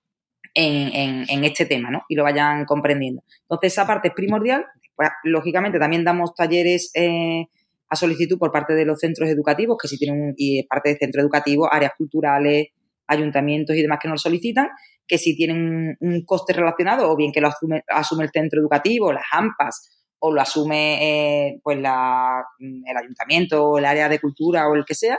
[0.55, 2.03] en, este tema, ¿no?
[2.09, 3.23] Y lo vayan comprendiendo.
[3.43, 4.65] Entonces, esa parte es primordial.
[4.95, 7.47] Pues, lógicamente, también damos talleres eh,
[7.89, 11.21] a solicitud por parte de los centros educativos, que si tienen, y parte de centro
[11.21, 12.69] educativo, áreas culturales,
[13.07, 14.69] ayuntamientos y demás que nos solicitan,
[15.07, 19.13] que si tienen un coste relacionado o bien que lo asume, asume el centro educativo,
[19.13, 24.69] las AMPAs, o lo asume eh, pues la, el ayuntamiento o el área de cultura
[24.69, 25.19] o el que sea.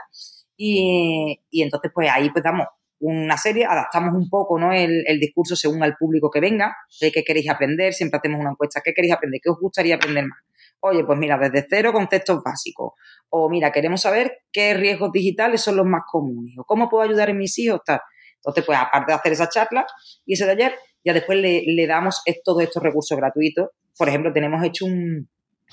[0.58, 2.66] Y, y, entonces, pues ahí pues damos
[3.00, 4.74] una serie, adaptamos un poco ¿no?
[4.74, 8.52] el, el, discurso según al público que venga, de qué queréis aprender, siempre hacemos una
[8.52, 9.40] encuesta, ¿qué queréis aprender?
[9.44, 10.40] ¿Qué os gustaría aprender más?
[10.80, 12.94] Oye, pues mira, desde cero conceptos básicos.
[13.30, 16.56] O mira, queremos saber qué riesgos digitales son los más comunes.
[16.58, 17.82] O cómo puedo ayudar a mis hijos.
[17.86, 18.00] Tal.
[18.48, 19.86] Entonces, pues aparte de hacer esa charla
[20.26, 23.70] y ese taller, ya después le, le damos todos estos recursos gratuitos.
[23.98, 25.28] Por ejemplo, tenemos hecho un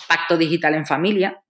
[0.08, 1.40] pacto digital en familia,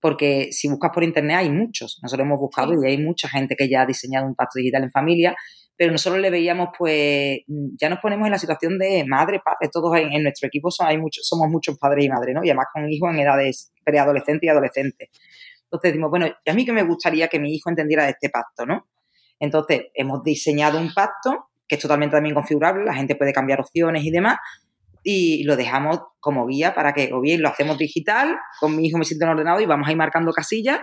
[0.00, 1.98] porque si buscas por internet hay muchos.
[2.02, 4.90] Nosotros hemos buscado y hay mucha gente que ya ha diseñado un pacto digital en
[4.90, 5.34] familia,
[5.74, 7.38] pero nosotros le veíamos, pues,
[7.80, 10.98] ya nos ponemos en la situación de madre, padre, todos en, nuestro equipo son, hay
[10.98, 12.44] muchos, somos muchos padres y madres, ¿no?
[12.44, 15.08] Y además con hijos en edades preadolescentes y adolescentes.
[15.64, 18.66] Entonces decimos, bueno, a mí que me gustaría que mi hijo entendiera de este pacto,
[18.66, 18.86] ¿no?
[19.40, 24.02] Entonces, hemos diseñado un pacto que es totalmente también configurable, la gente puede cambiar opciones
[24.02, 24.38] y demás,
[25.04, 28.98] y lo dejamos como guía para que o bien lo hacemos digital, con mi hijo
[28.98, 30.80] me siento en ordenado y vamos a ir marcando casillas,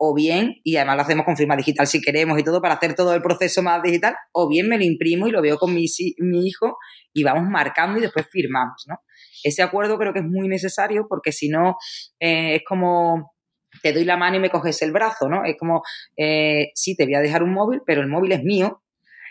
[0.00, 2.94] o bien, y además lo hacemos con firma digital si queremos y todo para hacer
[2.94, 5.84] todo el proceso más digital, o bien me lo imprimo y lo veo con mi,
[5.84, 6.78] hijo
[7.12, 8.96] y vamos marcando y después firmamos, ¿no?
[9.42, 11.76] Ese acuerdo creo que es muy necesario porque si no
[12.20, 13.32] eh, es como
[13.82, 15.44] te doy la mano y me coges el brazo, ¿no?
[15.44, 15.82] Es como,
[16.16, 18.82] eh, sí, te voy a dejar un móvil, pero el móvil es mío,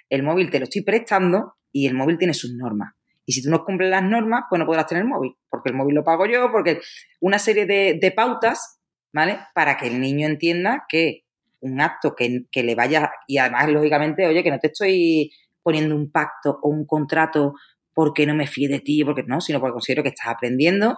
[0.10, 2.93] el móvil te lo estoy prestando y el móvil tiene sus normas.
[3.25, 5.95] Y si tú no cumples las normas, pues no podrás tener móvil, porque el móvil
[5.95, 6.79] lo pago yo, porque
[7.19, 8.79] una serie de, pautas,
[9.13, 9.39] ¿vale?
[9.53, 11.23] Para que el niño entienda que
[11.60, 15.31] un acto que, que, le vaya, y además, lógicamente, oye, que no te estoy
[15.62, 17.53] poniendo un pacto o un contrato
[17.93, 20.97] porque no me fíe de ti, porque no, sino porque considero que estás aprendiendo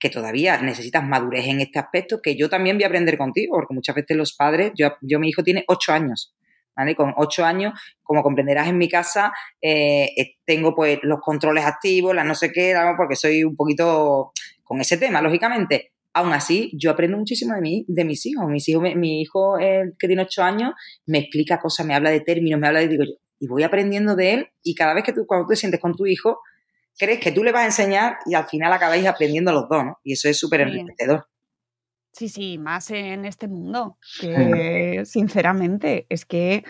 [0.00, 3.74] Que todavía necesitas madurez en este aspecto, que yo también voy a aprender contigo, porque
[3.74, 6.34] muchas veces los padres, yo, yo mi hijo tiene ocho años,
[6.74, 6.96] ¿vale?
[6.96, 12.14] Con ocho años, como comprenderás en mi casa, eh, eh, tengo pues los controles activos,
[12.14, 14.32] las no sé qué, porque soy un poquito
[14.64, 15.92] con ese tema, lógicamente.
[16.12, 18.44] Aún así, yo aprendo muchísimo de, mí, de mis hijos.
[18.48, 20.72] Mis hijos mi hijo, que tiene ocho años,
[21.06, 24.16] me explica cosas, me habla de términos, me habla de, digo yo, y voy aprendiendo
[24.16, 26.40] de él, y cada vez que tú, cuando te sientes con tu hijo,
[27.00, 29.98] crees que tú le vas a enseñar y al final acabáis aprendiendo los dos, ¿no?
[30.04, 31.26] Y eso es súper enriquecedor.
[32.12, 36.64] Sí, sí, más en este mundo, que sinceramente es que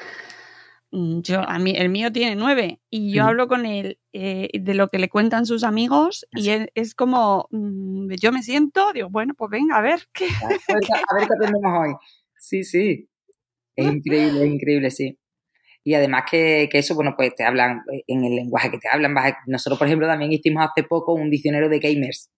[0.93, 4.75] mm, yo, a mí, el mío tiene nueve y yo hablo con él eh, de
[4.75, 9.35] lo que le cuentan sus amigos y es, como, mm, yo me siento, digo, bueno,
[9.35, 10.27] pues venga, a ver qué.
[10.45, 10.83] A ver, a ver
[11.27, 11.95] qué aprendemos hoy.
[12.39, 13.09] Sí, sí.
[13.75, 15.20] Es increíble, es increíble, sí
[15.83, 19.15] y además que, eso, bueno, pues te hablan eh, en el lenguaje que te hablan.
[19.47, 22.31] Nosotros, por ejemplo, también hicimos hace poco un diccionario de gamers,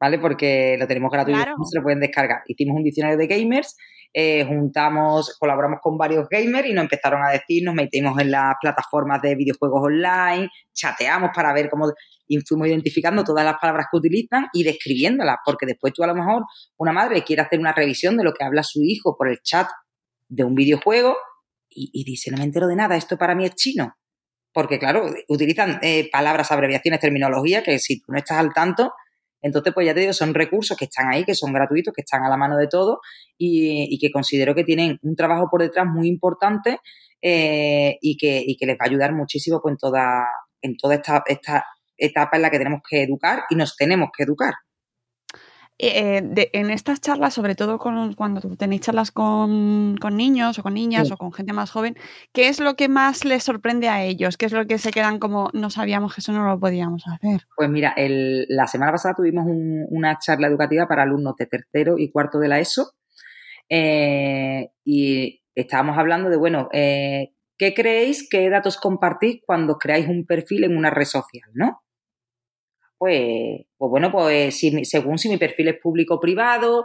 [0.00, 0.18] ¿vale?
[0.18, 2.42] Porque lo tenemos gratuito, se lo pueden descargar.
[2.46, 3.76] Hicimos un diccionario de gamers,
[4.14, 8.54] eh, juntamos, colaboramos con varios gamers y nos empezaron a decir, nos metimos en las
[8.58, 11.92] plataformas de videojuegos online, chateamos para ver cómo
[12.26, 16.14] y fuimos identificando todas las palabras que utilizan y describiéndolas, porque después tú a lo
[16.14, 16.44] mejor,
[16.76, 19.68] una madre quiere hacer una revisión de lo que habla su hijo por el chat
[20.28, 21.16] de un videojuego
[21.70, 23.94] y, dice, no me entero de nada, esto para mí es chino.
[24.52, 28.92] Porque, claro, utilizan eh, palabras, abreviaciones, terminología, que si tú no estás al tanto,
[29.40, 32.24] entonces, pues ya te digo, son recursos que están ahí, que son gratuitos, que están
[32.24, 32.98] a la mano de todos
[33.36, 36.80] y, que considero que tienen un trabajo por detrás muy importante
[37.22, 40.26] eh, y, que, y, que, les va a ayudar muchísimo pues, en toda,
[40.60, 41.64] en toda esta, esta
[41.96, 44.54] etapa en la que tenemos que educar y nos tenemos que educar.
[45.80, 51.16] Eh, en estas charlas, sobre todo cuando tenéis charlas con, niños o con niñas o
[51.16, 51.96] con gente más joven,
[52.32, 54.36] ¿qué es lo que más les sorprende a ellos?
[54.36, 57.42] ¿Qué es lo que se quedan como no sabíamos que eso no lo podíamos hacer?
[57.56, 62.40] Pues mira, la semana pasada tuvimos una charla educativa para alumnos de tercero y cuarto
[62.40, 62.94] de la ESO
[63.68, 70.26] eh, y estábamos hablando de, bueno, eh, ¿qué creéis, qué datos compartís cuando creáis un
[70.26, 71.82] perfil en una red social, no?
[72.98, 76.84] Pues, pues bueno, pues si, según si mi perfil es público o privado,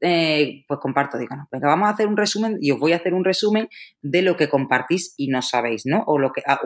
[0.00, 2.96] eh, pues comparto, digo, no, venga, vamos a hacer un resumen y os voy a
[2.96, 3.68] hacer un resumen
[4.00, 6.04] de lo que compartís y no sabéis, ¿no?
[6.06, 6.60] O, lo que, ah,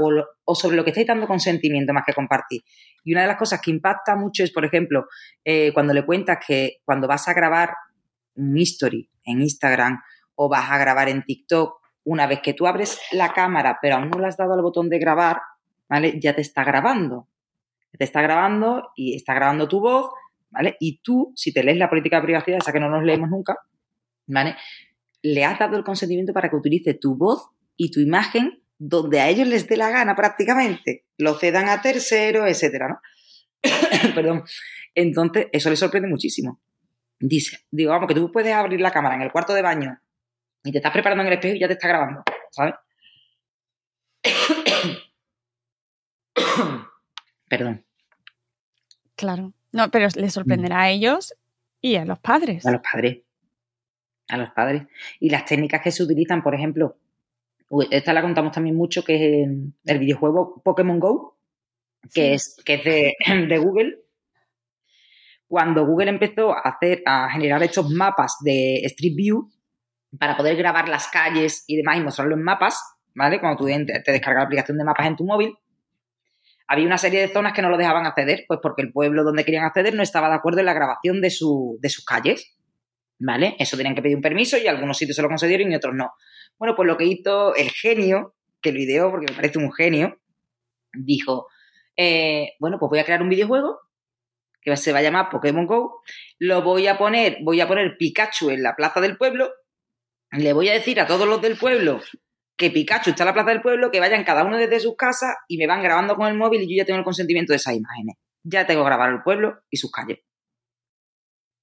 [0.45, 2.61] o, sobre lo que estáis dando consentimiento más que compartir.
[3.05, 5.07] Y una de las cosas que impacta mucho es, por ejemplo,
[5.45, 7.71] eh, cuando le cuentas que cuando vas a grabar
[8.35, 9.99] un history en Instagram
[10.35, 14.11] o vas a grabar en TikTok, una vez que tú abres la cámara, pero aún
[14.11, 15.41] no le has dado al botón de grabar,
[15.89, 16.19] ¿vale?
[16.21, 17.29] Ya te está grabando.
[17.97, 20.11] Te está grabando y está grabando tu voz,
[20.51, 20.77] ¿vale?
[20.81, 23.57] Y tú, si te lees la política de privacidad, esa que no nos leemos nunca,
[24.27, 24.57] ¿vale?
[25.23, 29.29] Le has dado el consentimiento para que utilice tu voz y tu imagen donde a
[29.29, 31.07] ellos les dé la gana prácticamente.
[31.19, 33.01] Lo cedan a terceros, etcétera, ¿no?
[34.15, 34.43] Perdón.
[34.95, 36.61] Entonces, eso le sorprende muchísimo.
[37.21, 40.01] Dice, digo, vamos, que tú puedes abrir la cámara en el cuarto de baño
[40.65, 42.75] y te estás preparando en el espejo y ya te está grabando, ¿sabes?
[47.53, 47.85] Perdón.
[49.15, 49.53] Claro.
[49.73, 51.35] No, pero les sorprenderá a ellos
[51.83, 52.65] y a los padres.
[52.65, 53.19] A los padres.
[54.29, 54.85] A los padres.
[55.21, 56.97] Y las técnicas que se utilizan, por ejemplo,
[57.91, 59.49] esta la contamos también mucho, que es
[59.85, 61.37] el, videojuego Pokémon Go,
[62.15, 63.99] que es, que es de, de Google,
[65.47, 69.53] cuando Google empezó a hacer, a generar estos mapas de Street View
[70.19, 72.83] para poder grabar las calles y demás y mostrarlo en mapas,
[73.15, 73.41] ¿vale?
[73.41, 75.55] Cuando tú te, descargas la aplicación de mapas en tu móvil,
[76.73, 79.45] había una serie de zonas que no lo dejaban acceder, pues porque el pueblo donde
[79.45, 82.57] querían acceder no estaba de acuerdo en la grabación de, su, de sus calles,
[83.19, 83.57] ¿vale?
[83.59, 86.13] Eso tenían que pedir un permiso y algunos sitios se lo concedieron y otros no.
[86.59, 90.19] Bueno, pues lo que hizo el genio, que lo ideó porque me parece un genio,
[90.95, 91.47] dijo,
[91.95, 93.79] eh, bueno, pues voy a crear un videojuego
[94.63, 96.01] que se va a llamar Pokémon Go,
[96.39, 99.51] lo voy a poner, voy a poner Pikachu en la plaza del pueblo,
[100.31, 102.01] le voy a decir a todos los del pueblo
[102.57, 105.35] que Pikachu está en la plaza del pueblo, que vayan cada uno desde sus casas
[105.49, 107.75] y me van grabando con el móvil y yo ya tengo el consentimiento de esas
[107.75, 108.17] imágenes.
[108.45, 110.19] Ya tengo grabado el pueblo y sus calles.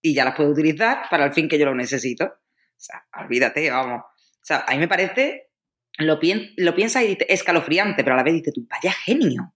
[0.02, 2.25] Y ya las puedo utilizar para el fin que yo lo necesito.
[2.25, 4.02] O sea, olvídate, vamos.
[4.02, 5.52] O sea, a mí me parece,
[5.97, 9.54] lo, piensas y dices, escalofriante, pero a la vez dices tú, vaya genio.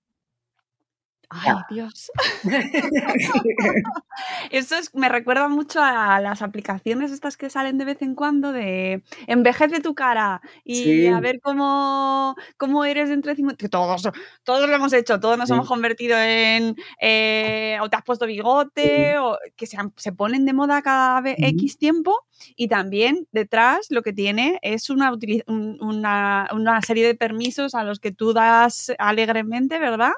[1.33, 2.11] Ay, Dios.
[4.51, 9.03] Eso me recuerda mucho a las aplicaciones estas que salen de vez en cuando de
[9.27, 13.69] envejece tu cara y a ver cómo, cómo eres dentro de 50.
[13.69, 14.09] Todos,
[14.43, 16.75] todos lo hemos hecho, todos nos hemos convertido en.
[17.01, 21.35] Eh, o te has puesto bigote, o que se, se, ponen de moda cada vez
[21.39, 22.25] X tiempo.
[22.55, 25.13] Y también detrás lo que tiene es una,
[25.47, 30.11] una, una, serie de permisos a los que tú das alegremente, ¿verdad?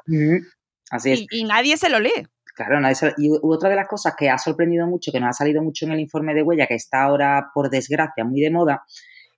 [0.92, 1.26] Así es.
[1.32, 2.28] Y, nadie se lo lee.
[2.56, 3.14] Claro, nadie se lo...
[3.18, 5.92] Y otra de las cosas que ha sorprendido mucho, que nos ha salido mucho en
[5.92, 8.84] el informe de huella, que está ahora, por desgracia, muy de moda,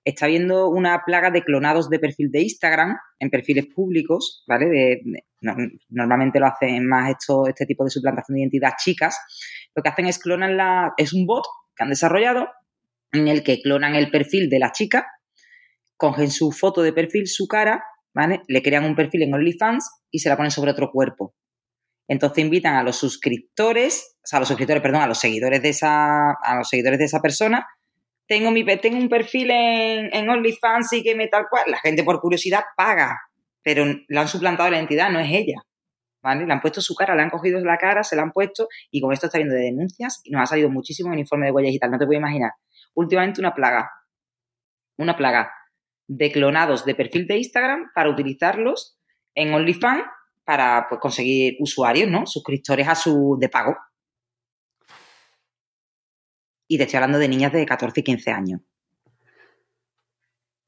[0.04, 4.66] está habiendo una plaga de clonados de perfil de Instagram en perfiles públicos, ¿vale?
[4.66, 5.02] De,
[5.90, 9.18] normalmente lo hacen más esto, este tipo de suplantación de identidad chicas.
[9.74, 10.94] Lo que hacen es clonar la.
[10.96, 11.44] Es un bot
[11.76, 12.48] que han desarrollado
[13.12, 15.06] en el que clonan el perfil de la chica,
[15.96, 17.84] cogen su foto de perfil, su cara,
[18.18, 18.42] ¿vale?
[18.48, 21.36] Le crean un perfil en OnlyFans y se la ponen sobre otro cuerpo.
[22.08, 25.68] Entonces invitan a los suscriptores, o sea, a los suscriptores, perdón, a los seguidores de
[25.68, 27.64] esa, a los seguidores de esa persona.
[28.26, 31.62] Tengo, mi, tengo un perfil en, en OnlyFans y que me tal cual.
[31.68, 33.16] La gente por curiosidad paga,
[33.62, 35.62] pero le han suplantado la identidad, no es ella.
[36.20, 36.44] ¿Vale?
[36.44, 39.00] Le han puesto su cara, le han cogido la cara, se la han puesto y
[39.00, 41.52] con esto está viendo de denuncias y nos ha salido muchísimo en el informe de
[41.52, 42.50] huella digital, no te puedo imaginar.
[42.94, 43.88] Últimamente una plaga,
[44.96, 45.52] una plaga
[46.08, 48.98] de clonados de perfil de Instagram para utilizarlos
[49.34, 50.04] en OnlyFans
[50.44, 52.26] para pues, conseguir usuarios, ¿no?
[52.26, 53.76] Suscriptores a su de pago.
[56.66, 58.60] Y te estoy hablando de niñas de 14 y 15 años.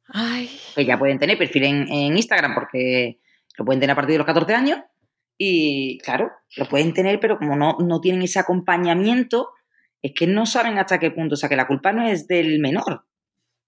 [0.08, 0.50] Ay.
[0.74, 3.20] Que ya pueden tener perfil en, Instagram porque
[3.56, 4.80] lo pueden tener a partir de los 14 años.
[5.38, 9.48] Y claro, lo pueden tener, pero como no, no tienen ese acompañamiento,
[10.02, 11.34] es que no saben hasta qué punto.
[11.34, 13.06] O sea, que la culpa no es del menor.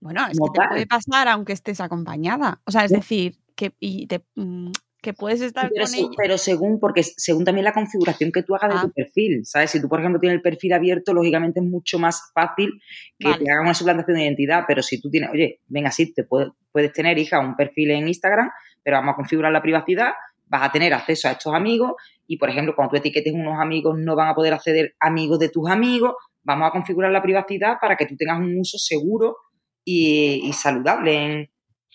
[0.03, 2.61] Bueno, es que te puede pasar aunque estés acompañada.
[2.67, 6.09] O sea, es decir, que y te, mm, que puedes estar pero, con ella.
[6.17, 8.93] Pero según, porque según también la configuración que tú hagas de tu ah.
[8.95, 9.71] perfil, ¿sabes?
[9.71, 12.81] Si tú, por ejemplo, tienes el perfil abierto, lógicamente es mucho más fácil
[13.17, 16.25] que te haga una suplantación de identidad, pero si tú tienes, oye, venga, sí, te
[16.25, 16.53] puedes,
[16.93, 18.51] tener, hija, un perfil en Instagram,
[18.83, 20.15] pero vamos a configurar la privacidad,
[20.47, 21.93] vas a tener acceso a estos amigos
[22.27, 25.49] y, por ejemplo, cuando tú etiquetes unos amigos, no van a poder acceder amigos de
[25.49, 29.37] tus amigos, vamos a configurar la privacidad para que tú tengas un uso seguro
[29.85, 31.51] y, saludable en,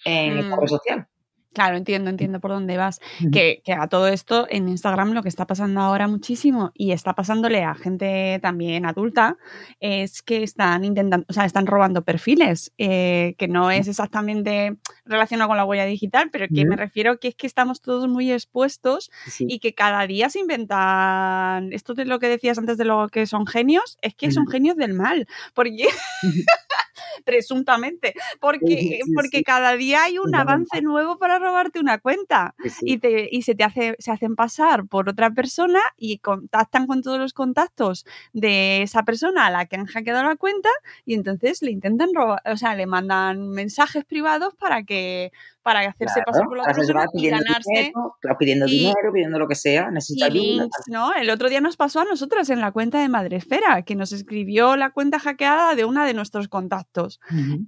[0.06, 0.68] en el mm.
[0.68, 1.08] social.
[1.58, 3.00] Claro, entiendo, entiendo por dónde vas.
[3.32, 7.64] Que, a todo esto en Instagram lo que está pasando ahora muchísimo y está pasándole
[7.64, 9.38] a gente también adulta
[9.80, 15.48] es que están intentando, o sea, están robando perfiles, eh, que no es exactamente relacionado
[15.48, 19.10] con la huella digital, pero que me refiero que es que estamos todos muy expuestos
[19.40, 23.26] y que cada día se inventan, esto de lo que decías antes de lo que
[23.26, 25.88] son genios, es que son genios del mal, porque
[27.26, 33.28] presuntamente, porque, porque cada día hay un avance nuevo para robarte una cuenta y, te,
[33.32, 37.34] y se te hace, se hacen pasar por otra persona y contactan con todos los
[37.34, 40.70] contactos de esa persona a la que han hackeado la cuenta
[41.06, 45.32] y entonces le intentan robar, o sea, le mandan mensajes privados para que
[45.68, 47.92] para hacerse pasar por la otra persona y ganarse
[48.40, 50.70] pidiendo dinero, pidiendo lo que sea, necesita ayuda.
[50.88, 51.14] ¿no?
[51.14, 54.78] El otro día nos pasó a nosotros en la cuenta de Madresfera, que nos escribió
[54.78, 57.20] la cuenta hackeada de una de nuestros contactos,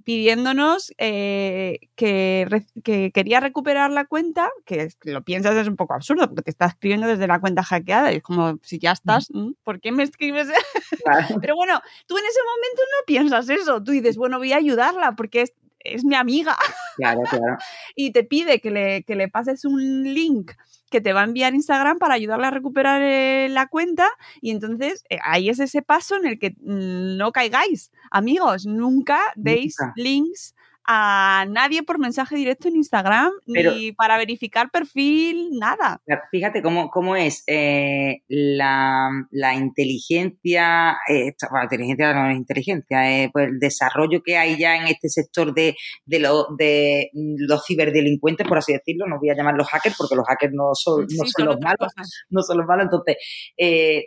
[0.02, 6.26] pidiéndonos eh, que, que, quería recuperar la cuenta, que lo piensas es un poco absurdo,
[6.26, 9.28] porque te está escribiendo desde la cuenta hackeada y es como, si ya estás,
[9.62, 10.48] ¿por qué me escribes?
[11.42, 15.16] Pero bueno, tú en ese momento no piensas eso, tú dices, bueno, voy a ayudarla
[15.16, 15.52] porque es
[15.84, 16.56] es mi amiga.
[16.96, 17.56] Claro, claro.
[17.96, 20.52] y te pide que le, que le, pases un link
[20.90, 24.06] que te va a enviar Instagram para ayudarle a recuperar eh, la cuenta.
[24.42, 27.90] Y entonces eh, ahí es ese paso en el que mm, no caigáis.
[28.10, 30.54] Amigos, nunca deis links
[30.92, 36.02] a nadie por mensaje directo en Instagram, ni para verificar perfil, nada.
[36.32, 39.08] Fíjate cómo, cómo es eh, la,
[39.54, 44.88] inteligencia, eh, bueno, inteligencia no es inteligencia, eh, pues el desarrollo que hay ya en
[44.88, 45.76] este sector de,
[46.06, 46.18] de,
[46.58, 50.52] de los ciberdelincuentes, por así decirlo, no voy a llamar los hackers porque los hackers
[50.52, 51.92] no son, no son, los malos,
[52.30, 53.16] no son los malos, entonces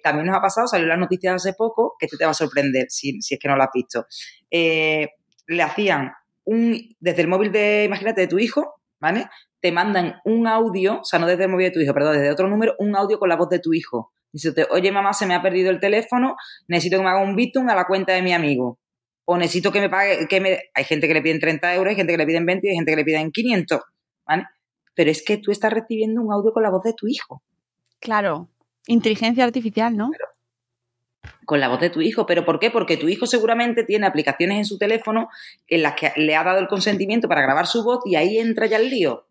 [0.03, 2.87] también nos ha pasado, salió la noticia hace poco, que esto te va a sorprender
[2.89, 4.05] si, si es que no lo has visto.
[4.51, 6.11] le hacían
[6.45, 9.27] un, desde el móvil de, imagínate, de tu hijo, ¿vale?
[9.61, 12.31] Te mandan un audio, o sea, no desde el móvil de tu hijo, perdón, desde
[12.31, 14.13] otro número, un audio con la voz de tu hijo.
[14.31, 16.35] Dice, oye, mamá, se me ha perdido el teléfono,
[16.67, 18.79] necesito que me haga un bitum a la cuenta de mi amigo.
[19.25, 20.59] O necesito que me pague, que me...
[20.73, 22.75] Hay gente que le piden 30 euros, hay gente que le piden 20 y hay
[22.75, 23.79] gente que le piden 500,
[24.25, 24.43] ¿vale?
[24.95, 27.43] Pero es que tú estás recibiendo un audio con la voz de tu hijo.
[27.99, 28.49] Claro,
[28.87, 30.09] inteligencia artificial, ¿no?
[31.45, 32.25] Con la voz de tu hijo.
[32.25, 32.71] ¿Pero por qué?
[32.71, 35.29] Porque tu hijo seguramente tiene aplicaciones en su teléfono
[35.67, 38.65] en las que le ha dado el consentimiento para grabar su voz y ahí entra
[38.65, 39.25] ya el lío.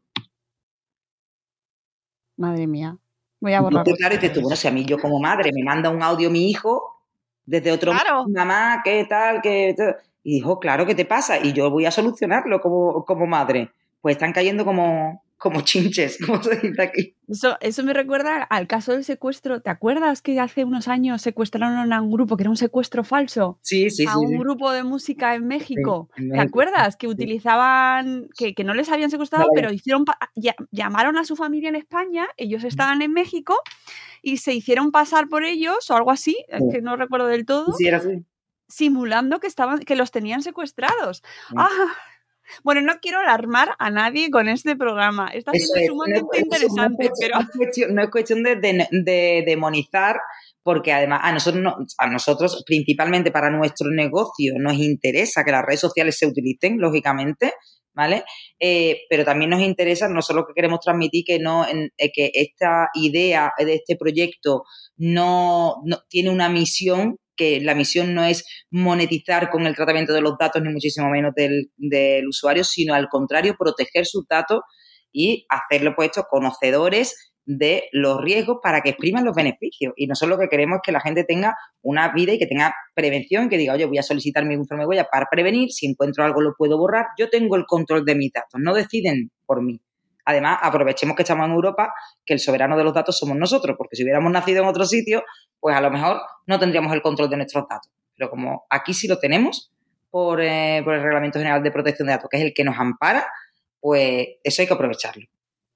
[2.36, 2.96] Madre mía.
[3.40, 3.84] Voy a borrar.
[3.84, 6.30] claro, y te tú, bueno, si a mí yo como madre me manda un audio
[6.30, 6.92] mi hijo
[7.44, 8.24] desde otro claro.
[8.28, 9.40] mamá, ¿qué tal?
[9.42, 9.74] ¿Qué
[10.22, 11.38] Y dijo, claro, ¿qué te pasa?
[11.38, 13.72] Y yo voy a solucionarlo como, como madre.
[14.00, 17.16] Pues están cayendo como, como chinches, como se dice aquí.
[17.26, 19.60] Eso, eso me recuerda al caso del secuestro.
[19.60, 23.58] ¿Te acuerdas que hace unos años secuestraron a un grupo que era un secuestro falso?
[23.60, 26.10] Sí, sí, a un grupo de música en México.
[26.14, 26.96] ¿Te acuerdas?
[26.96, 30.04] Que utilizaban, que, no les habían secuestrado, pero hicieron
[30.70, 33.58] llamaron a su familia en España, ellos estaban en México
[34.22, 36.36] y se hicieron pasar por ellos o algo así,
[36.70, 37.72] que no recuerdo del todo.
[37.72, 38.24] Sí, era así
[38.68, 41.22] simulando que estaban que los tenían secuestrados.
[41.54, 41.68] Ah,
[42.62, 45.28] bueno, no quiero alarmar a nadie con este programa.
[45.28, 47.38] Está siendo sumamente interesante, pero...
[47.92, 50.20] No es cuestión, de, demonizar
[50.62, 55.80] porque además a nosotros, a nosotros principalmente para nuestro negocio nos interesa que las redes
[55.80, 57.52] sociales se utilicen, lógicamente,
[57.94, 58.24] ¿vale?
[58.58, 62.88] Eh, pero también nos interesa, no solo que queremos transmitir que no eh, que esta
[62.94, 64.62] idea de este proyecto
[64.96, 70.20] no, no, tiene una misión que la misión no es monetizar con el tratamiento de
[70.20, 74.60] los datos, ni muchísimo menos del, usuario, sino al contrario, proteger sus datos
[75.12, 79.92] y hacerlo puestos conocedores de los riesgos para que expriman los beneficios.
[79.96, 82.72] Y nosotros lo que queremos es que la gente tenga una vida y que tenga
[82.94, 86.24] prevención, que diga, oye, voy a solicitar mi informe de huella para prevenir, si encuentro
[86.24, 89.80] algo lo puedo borrar, yo tengo el control de mis datos, no deciden por mí.
[90.24, 91.92] Además, aprovechemos que estamos en Europa,
[92.24, 95.24] que el soberano de los datos somos nosotros, porque si hubiéramos nacido en otro sitio,
[95.58, 97.90] pues a lo mejor no tendríamos el control de nuestros datos.
[98.16, 99.72] Pero como aquí sí lo tenemos
[100.10, 103.26] por, eh, el Reglamento General de Protección de Datos, que es el que nos ampara,
[103.80, 105.26] pues eso hay que aprovecharlo.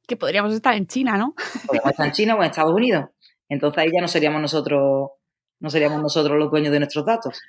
[0.07, 1.34] Que podríamos estar en China, ¿no?
[1.66, 3.07] Podríamos estar en China o en Estados Unidos.
[3.49, 5.11] Entonces ahí ya no seríamos nosotros,
[5.59, 7.40] no seríamos nosotros los dueños de nuestros datos.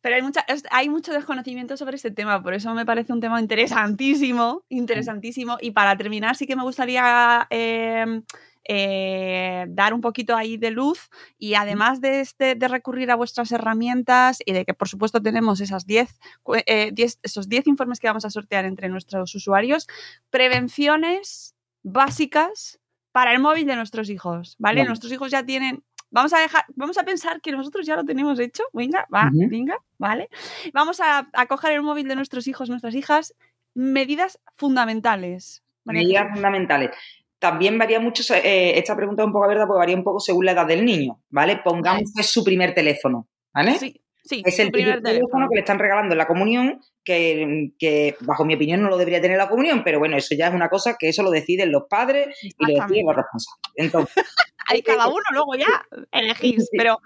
[0.00, 3.40] Pero hay, mucha, hay mucho desconocimiento sobre este tema, por eso me parece un tema
[3.40, 5.58] interesantísimo, interesantísimo.
[5.60, 8.22] Y para terminar, sí que me gustaría em,
[8.70, 13.50] eh, dar un poquito ahí de luz y además de, este, de recurrir a vuestras
[13.50, 16.20] herramientas y de que por supuesto tenemos esas 10,
[16.66, 16.92] eh,
[17.22, 19.86] esos 10 informes que vamos a sortear entre nuestros usuarios,
[20.28, 22.78] prevenciones básicas
[23.10, 24.84] para el móvil de nuestros hijos, ¿vale?
[24.84, 28.38] Nuestros hijos ya tienen Vamos a dejar, vamos a pensar que nosotros ya lo tenemos
[28.38, 28.64] hecho.
[28.72, 30.28] Venga, va, venga, ¿vale?
[30.72, 33.34] Vamos a, coger el móvil de nuestros hijos, nuestras hijas.
[33.74, 35.62] Medidas fundamentales.
[35.84, 36.90] Medidas fundamentales.
[37.38, 40.44] También varía mucho, eh, esta pregunta es un poco abierta porque varía un poco según
[40.44, 41.60] la edad del niño, ¿vale?
[41.62, 43.78] Pongamos que es su primer teléfono, ¿vale?
[43.78, 44.00] Sí.
[44.28, 48.56] Sí, es el primer teléfono, que le están regalando en la comunión, que, bajo mi
[48.56, 51.08] opinión no lo debería tener la comunión, pero bueno, eso ya es una cosa que
[51.08, 53.72] eso lo deciden los padres y lo deciden los responsables.
[53.74, 54.24] Entonces,
[54.68, 56.98] Hay cada uno luego ya elegís, pero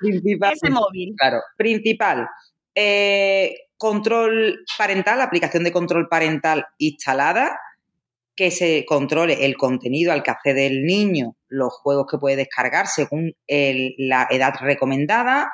[0.52, 1.14] ese móvil.
[1.16, 2.28] Claro, principal.
[2.74, 7.58] eh, control parental, aplicación de control parental instalada,
[8.36, 12.86] que se controle el contenido al que accede el niño, los juegos que puede descargar
[12.86, 15.50] según la edad recomendada,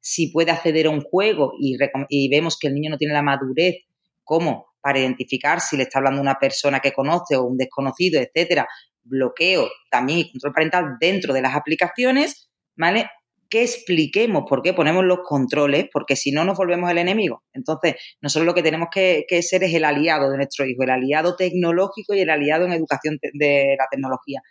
[0.00, 1.76] si puede acceder a un juego y,
[2.08, 3.76] y, vemos que el niño no tiene la madurez
[4.24, 8.66] como para identificar si le está hablando una persona que conoce o un desconocido, etcétera,
[9.08, 13.08] bloqueo también y control parental dentro de las aplicaciones, ¿vale?
[13.48, 17.42] que expliquemos por qué ponemos los controles, porque si no nos volvemos el enemigo.
[17.52, 21.34] Entonces, nosotros lo que tenemos que, ser es el aliado de nuestro hijo, el aliado
[21.34, 24.42] tecnológico y el aliado en educación de la tecnología.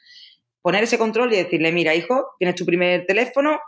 [0.62, 3.60] Poner ese control y decirle, mira, hijo, tienes tu primer teléfono,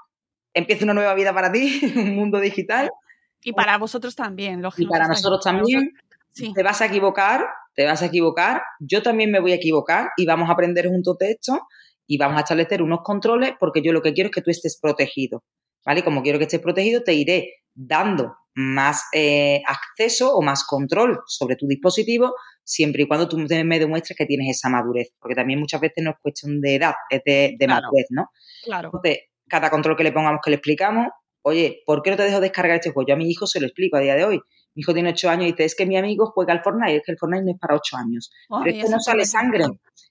[0.53, 2.89] empieza una nueva vida para ti, un mundo digital.
[3.43, 4.95] Y para vosotros también, lógicamente.
[4.95, 5.93] Y para nosotros también.
[6.55, 10.25] Te vas a equivocar, te vas a equivocar, yo también me voy a equivocar y
[10.25, 11.59] vamos a aprender juntos de esto
[12.07, 14.79] y vamos a establecer unos controles porque yo lo que quiero es que tú estés
[14.81, 15.43] protegido,
[15.85, 16.03] ¿vale?
[16.03, 21.55] Como quiero que estés protegido, te iré dando más eh, acceso o más control sobre
[21.55, 25.81] tu dispositivo siempre y cuando tú me demuestres que tienes esa madurez, porque también muchas
[25.81, 28.27] veces no es cuestión de edad, es de, madurez, ¿no?
[28.63, 28.91] Claro.
[28.93, 31.07] Entonces, cada control que le pongamos que le explicamos,
[31.41, 33.07] oye, ¿por qué no te dejo descargar este juego?
[33.07, 34.39] Yo a mi hijo se lo explico a día de hoy.
[34.75, 37.03] Mi hijo tiene 8 años y dice, es que mi amigo juega al Fortnite, es
[37.05, 38.31] que el Fortnite no es para 8 años.
[38.63, 39.65] pero es que no sale sangre.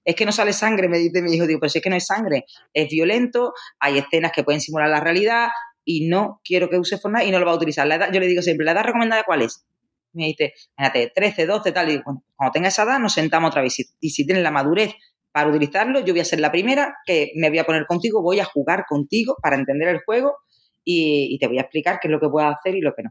[0.05, 1.47] Es que no sale sangre, me dice mi hijo.
[1.47, 4.89] Digo, pero si es que no hay sangre, es violento, hay escenas que pueden simular
[4.89, 5.49] la realidad
[5.85, 7.87] y no quiero que use Fortnite y no lo va a utilizar.
[7.87, 9.65] La edad, yo le digo siempre, ¿la edad recomendada cuál es?
[10.13, 11.89] Me dice, fíjate, 13, 12, tal.
[11.89, 13.77] Y digo, bueno, cuando tenga esa edad nos sentamos otra vez.
[14.01, 14.93] Y si tienes la madurez
[15.33, 18.41] para utilizarlo, yo voy a ser la primera que me voy a poner contigo, voy
[18.41, 20.37] a jugar contigo para entender el juego
[20.85, 23.05] y, y te voy a explicar qué es lo que puedo hacer y lo que
[23.05, 23.11] no.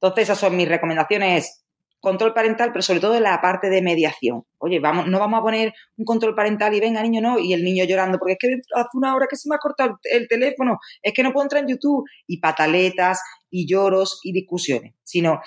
[0.00, 1.64] Entonces, esas son mis recomendaciones.
[2.00, 4.44] Control parental, pero sobre todo en la parte de mediación.
[4.58, 7.64] Oye, vamos, no vamos a poner un control parental y venga, niño, no, y el
[7.64, 10.78] niño llorando, porque es que hace una hora que se me ha cortado el teléfono,
[11.02, 13.20] es que no puedo entrar en YouTube, y pataletas,
[13.50, 14.94] y lloros, y discusiones.
[15.02, 15.40] Sino,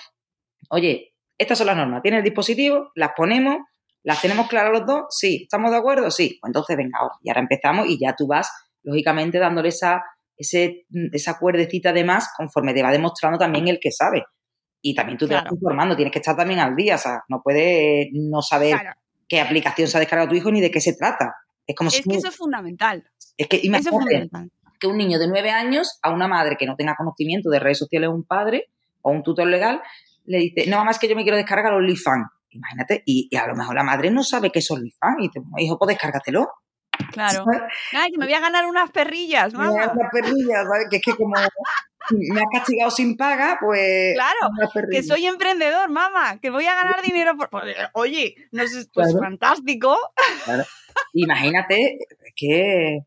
[0.70, 2.02] oye, estas son las normas.
[2.02, 3.60] Tienes el dispositivo, las ponemos,
[4.04, 6.12] las tenemos claras los dos, sí, ¿estamos de acuerdo?
[6.12, 7.16] Sí, pues entonces venga ahora.
[7.22, 8.52] Y ahora empezamos y ya tú vas,
[8.84, 10.04] lógicamente, dándole esa,
[10.36, 14.26] ese, esa cuerdecita de más conforme te va demostrando también el que sabe
[14.82, 17.42] y también tú te vas informando, tienes que estar también al día, o sea, no
[17.44, 18.78] puedes no saber
[19.28, 21.36] qué aplicación se ha descargado tu hijo ni de qué se trata.
[21.68, 23.10] Es como es que eso es fundamental.
[23.38, 24.30] Es que imagínate
[24.80, 27.78] que un niño de nueve años a una madre que no tenga conocimiento de redes
[27.78, 28.70] sociales o un padre
[29.02, 29.82] o un tutor legal
[30.26, 32.28] le dice, no, más que yo me quiero descargar OnlyFans.
[32.50, 35.78] Imagínate, y, a lo mejor la madre no sabe qué es OnlyFans y dice, hijo,
[35.78, 36.50] pues descárgatelo.
[37.12, 37.46] Claro.
[37.94, 39.72] Ay, que me voy a ganar unas perrillas, mamá.
[39.72, 40.88] Unas perrillas, ¿sabes?
[40.90, 41.34] Que es que como
[42.10, 44.16] me ha castigado sin paga, pues.
[44.16, 47.38] Claro, que soy emprendedor, mamá, que voy a ganar dinero.
[47.38, 47.64] Por...
[47.94, 49.98] Oye, no es pues fantástico.
[51.14, 52.00] Imagínate
[52.36, 53.00] que.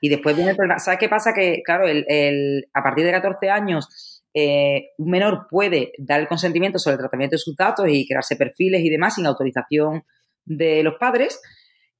[0.00, 0.78] Y después viene el problema.
[0.78, 1.32] ¿Sabes qué pasa?
[1.32, 6.78] Que, claro, el, a partir de 14 años, eh, un menor puede dar el consentimiento
[6.78, 10.04] sobre el tratamiento de sus datos y crearse perfiles y demás sin autorización
[10.44, 11.40] de los padres.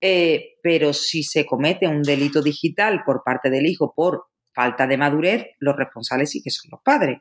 [0.00, 4.26] Eh, pero si se comete un delito digital por parte del hijo por
[4.56, 7.18] falta de madurez, los responsables sí que son los padres.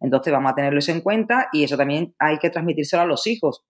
[0.00, 3.64] Entonces vamos a tenerlo en cuenta y eso también hay que transmitírselo a los hijos.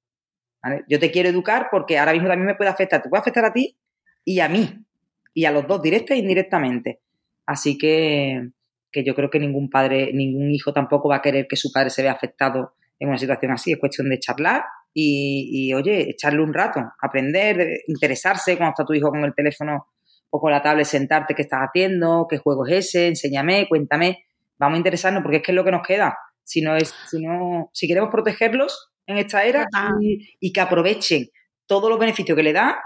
[0.89, 3.03] Yo te quiero educar porque ahora mismo también me puede afectar.
[3.03, 3.77] Te puede afectar a ti
[4.25, 4.87] y a mí.
[5.35, 7.01] Y a los dos, directa e indirectamente.
[7.45, 8.49] Así que,
[8.91, 11.91] que yo creo que ningún padre, ningún hijo tampoco va a querer que su padre
[11.91, 13.73] se vea afectado en una situación así.
[13.73, 18.95] Es cuestión de charlar y, y oye, echarle un rato, aprender, interesarse cuando está tu
[18.95, 19.89] hijo con el teléfono
[20.35, 24.25] o con la tablet sentarte qué estás haciendo, qué juego es ese, enséñame, cuéntame.
[24.59, 26.17] Vamos a interesarnos porque es que es lo que nos queda.
[26.43, 29.67] Si no es, si no, si queremos protegerlos en esta era
[30.01, 31.29] y, que aprovechen
[31.67, 32.81] todos los beneficios que le da,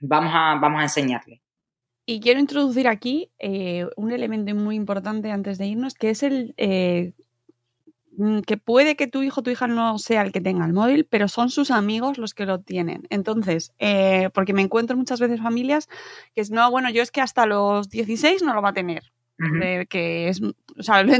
[0.00, 1.40] vamos a, vamos a enseñarles.
[2.04, 6.52] Y quiero introducir aquí eh, un elemento muy importante antes de irnos, que es el
[6.56, 7.12] eh,
[8.46, 11.06] que puede que tu hijo o tu hija no sea el que tenga el móvil,
[11.06, 13.06] pero son sus amigos los que lo tienen.
[13.10, 15.88] Entonces, eh, porque me encuentro muchas veces familias
[16.34, 19.02] que es, no, bueno, yo es que hasta los 16 no lo va a tener.
[19.88, 21.14] que es, o sea, lo,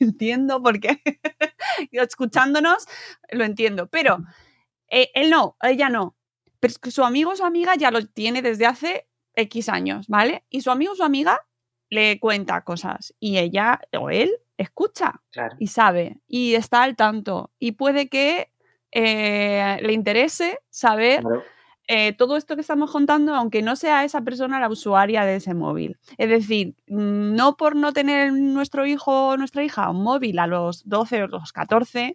[0.00, 1.00] entiendo porque
[1.92, 2.86] escuchándonos
[3.30, 4.18] lo entiendo, pero
[4.88, 6.16] eh, él no, ella no.
[6.60, 10.08] Pero es que su amigo o su amiga ya lo tiene desde hace X años,
[10.08, 10.44] ¿vale?
[10.50, 11.40] Y su amigo o su amiga
[11.88, 15.22] le cuenta cosas y ella o él escucha
[15.58, 18.52] y sabe y está al tanto y puede que
[18.92, 21.24] eh, le interese saber
[21.88, 25.54] eh, todo esto que estamos contando, aunque no sea esa persona la usuaria de ese
[25.54, 25.98] móvil.
[26.16, 30.88] Es decir, no por no tener nuestro hijo o nuestra hija un móvil a los
[30.88, 32.14] 12 o los 14,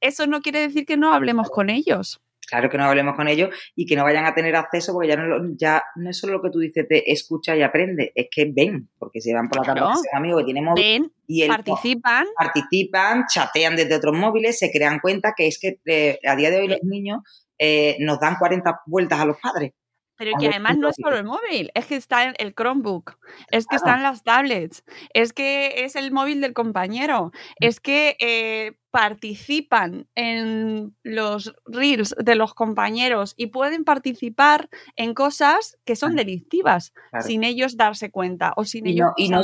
[0.00, 2.21] eso no quiere decir que no hablemos con ellos.
[2.52, 5.16] Claro que no hablemos con ellos y que no vayan a tener acceso porque ya
[5.16, 8.52] no, ya no es solo lo que tú dices de escucha y aprende, es que
[8.54, 12.26] ven, porque se van por la tarde con amigos que tienen móvil y participan.
[12.36, 16.58] Participan, chatean desde otros móviles, se crean cuenta que es que eh, a día de
[16.58, 17.20] hoy los niños
[17.58, 19.72] eh, nos dan 40 vueltas a los padres.
[20.18, 23.16] Pero que además no es solo el móvil, es que está el Chromebook,
[23.50, 24.84] es que están las tablets,
[25.14, 27.30] es que es el móvil del compañero, mm.
[27.60, 35.78] es que eh, participan en los reels de los compañeros y pueden participar en cosas
[35.86, 39.40] que son delictivas sin ellos darse cuenta o sin y ellos no, y, no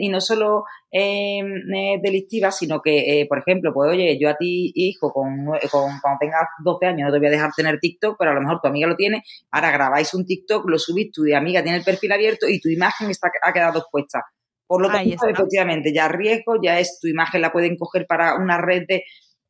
[0.00, 4.36] y no solo em, eh, delictivas, sino que, eh, por ejemplo, pues oye, yo a
[4.36, 8.16] ti, hijo, con, con, cuando tengas 12 años no te voy a dejar tener TikTok,
[8.18, 9.22] pero a lo mejor tu amiga lo tiene,
[9.52, 13.10] ahora grabáis un TikTok, lo subís, tu amiga tiene el perfil abierto y tu imagen
[13.10, 14.24] está, ha quedado expuesta.
[14.68, 18.58] Por lo tanto, efectivamente, ya riesgo, ya es tu imagen la pueden coger para una
[18.58, 19.02] red de...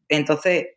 [0.09, 0.69] Entonces,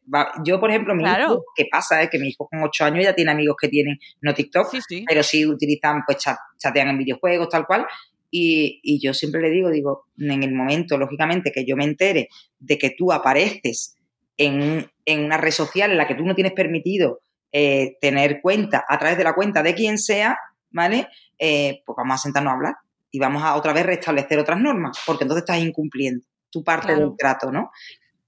[0.44, 2.02] yo, por ejemplo, mi hijo, ¿qué pasa?
[2.02, 4.76] Es que mi hijo con 8 años ya tiene amigos que tienen, no TikTok,
[5.08, 6.18] pero sí utilizan, pues
[6.58, 7.86] chatean en videojuegos, tal cual.
[8.32, 12.28] Y, yo siempre le digo, digo, en el momento, lógicamente, que yo me entere
[12.58, 13.96] de que tú apareces
[14.38, 17.22] en, una red social en la que tú no tienes permitido
[17.52, 20.36] eh, tener cuenta a través de la cuenta de quien sea,
[20.72, 21.08] ¿vale?
[21.38, 22.76] Eh, pues vamos a sentarnos a hablar
[23.12, 27.12] y vamos a otra vez restablecer otras normas, porque entonces estás incumpliendo tu parte del
[27.18, 27.72] trato, ¿no?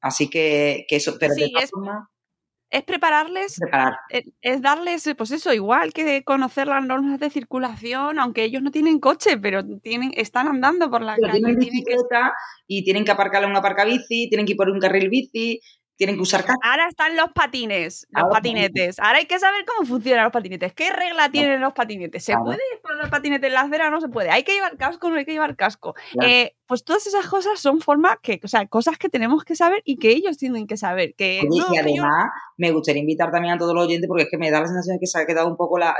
[0.01, 1.71] Así que, eso, pero de es,
[2.73, 3.59] es prepararles,
[4.09, 8.71] eh, es, darles, pues eso, igual que conocer las normas de circulación, aunque ellos no
[8.71, 11.39] tienen coche, pero tienen, están andando por la calle.
[11.39, 12.33] Tienen bicicleta
[12.67, 15.61] y tienen que aparcarle un aparcabici, tienen que ir por un carril bici,
[16.03, 18.99] tienen que usar Ahora están los patines, los patinetes.
[18.99, 20.73] Ahora hay que saber cómo funcionan los patinetes.
[20.73, 22.25] ¿Qué regla tienen los patinetes?
[22.25, 24.29] ¿Se puede poner los patinetes en la acera o no se puede?
[24.29, 25.95] ¿Hay que llevar casco o no hay que llevar casco?
[26.21, 29.81] Eh, pues todas esas cosas son formas que, o sea, cosas que tenemos que saber
[29.85, 31.13] y que ellos tienen que saber.
[31.15, 34.49] Que y además me gustaría invitar también a todos los oyentes porque es que me
[34.49, 35.95] da la sensación de que se ha quedado un poco la,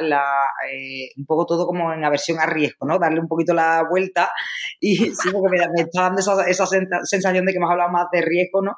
[0.72, 2.98] eh, un poco todo como en aversión a riesgo, ¿no?
[2.98, 4.32] Darle un poquito la vuelta
[4.80, 8.22] y sí, porque me, está dando esa, esa, sensación de que hemos hablado más de
[8.22, 8.76] riesgo, ¿no?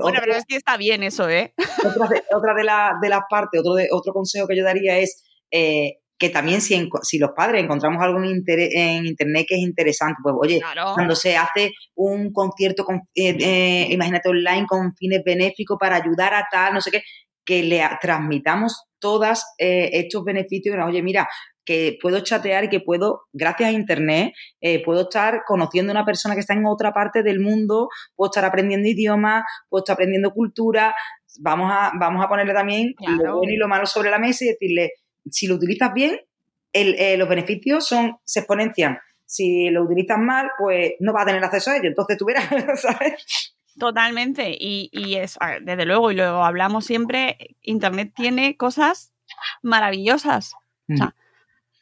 [0.00, 1.54] bueno, pero es que está bien eso, ¿eh?
[1.84, 2.62] Otra de, otra de,
[3.02, 6.88] de las partes, otro, de, otro consejo que yo daría es eh, que también si,
[7.02, 10.60] si los padres encontramos algo en, internet que es interesante, pues oye,
[10.94, 16.34] cuando se hace un concierto, con, eh, eh, imagínate online con fines benéficos para ayudar
[16.34, 17.02] a tal, no sé qué,
[17.44, 21.28] que le transmitamos todos eh, estos beneficios, oye, mira,
[21.64, 24.32] que puedo chatear y que puedo, gracias a Internet,
[24.84, 28.44] puedo estar conociendo a una persona que está en otra parte del mundo, puedo estar
[28.44, 30.94] aprendiendo idiomas, puedo estar aprendiendo cultura,
[31.40, 34.48] vamos a, vamos a ponerle también lo bueno y lo malo sobre la mesa y
[34.48, 34.92] decirle,
[35.30, 36.20] si lo utilizas bien,
[36.72, 38.98] eh, los beneficios son, se exponencian.
[39.24, 41.88] Si lo utilizas mal, pues no vas a tener acceso a ello.
[41.88, 42.48] Entonces tú verás,
[42.80, 43.54] ¿sabes?
[43.78, 44.56] Totalmente.
[44.58, 49.12] Y, y es, desde luego, y lo hablamos siempre, Internet tiene cosas
[49.62, 50.54] maravillosas.
[50.92, 51.14] O sea,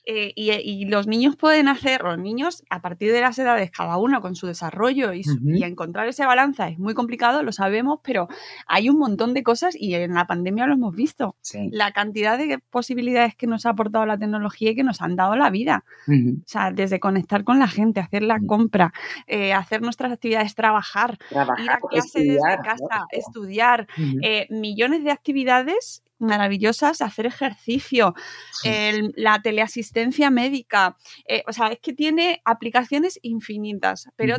[0.07, 4.21] eh, y, los niños pueden hacer, los niños a partir de las edades, cada uno
[4.21, 5.23] con su desarrollo y,
[5.65, 8.29] encontrar ese balanza es muy complicado, lo sabemos, pero
[8.67, 11.37] hay un montón de cosas y en la pandemia lo hemos visto.
[11.71, 15.37] La cantidad de posibilidades que nos ha aportado la tecnología y que nos han dado
[15.37, 15.85] la vida.
[16.07, 18.93] O sea, desde conectar con la gente, hacer la compra,
[19.27, 23.87] eh, hacer nuestras actividades, trabajar, ir a clase desde casa, estudiar,
[24.23, 28.15] eh, millones de actividades maravillosas, hacer ejercicio,
[29.17, 30.97] la teleasistencia médica.
[31.29, 34.37] Eh, o sea, es que tiene aplicaciones infinitas, pero,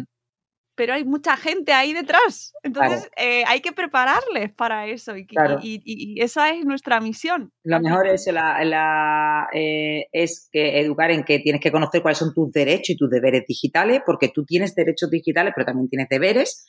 [0.75, 2.53] pero hay mucha gente ahí detrás.
[2.63, 7.51] Entonces eh, hay que prepararles para eso y, esa es nuestra misión.
[7.63, 12.33] Lo mejor es, la, eh, es que educar en que tienes que conocer cuáles son
[12.33, 16.65] tus derechos y tus deberes digitales, porque tú tienes derechos digitales, pero también tienes deberes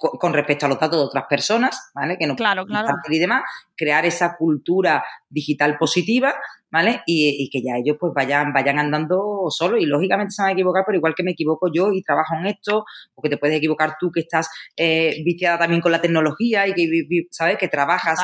[0.00, 2.16] con respecto a los datos de otras personas, ¿vale?
[2.16, 2.88] Que no claro, claro.
[3.08, 3.42] y demás,
[3.76, 6.34] crear esa cultura digital positiva,
[6.70, 7.02] ¿vale?
[7.04, 10.84] Y, que ya ellos pues vayan, vayan andando solo y lógicamente se van a equivocar,
[10.86, 12.84] pero igual que me equivoco yo y trabajo en esto,
[13.14, 16.72] o que te puedes equivocar tú que estás eh, viciada también con la tecnología y
[16.72, 17.58] que, ¿sabes?
[17.58, 18.18] Que trabajas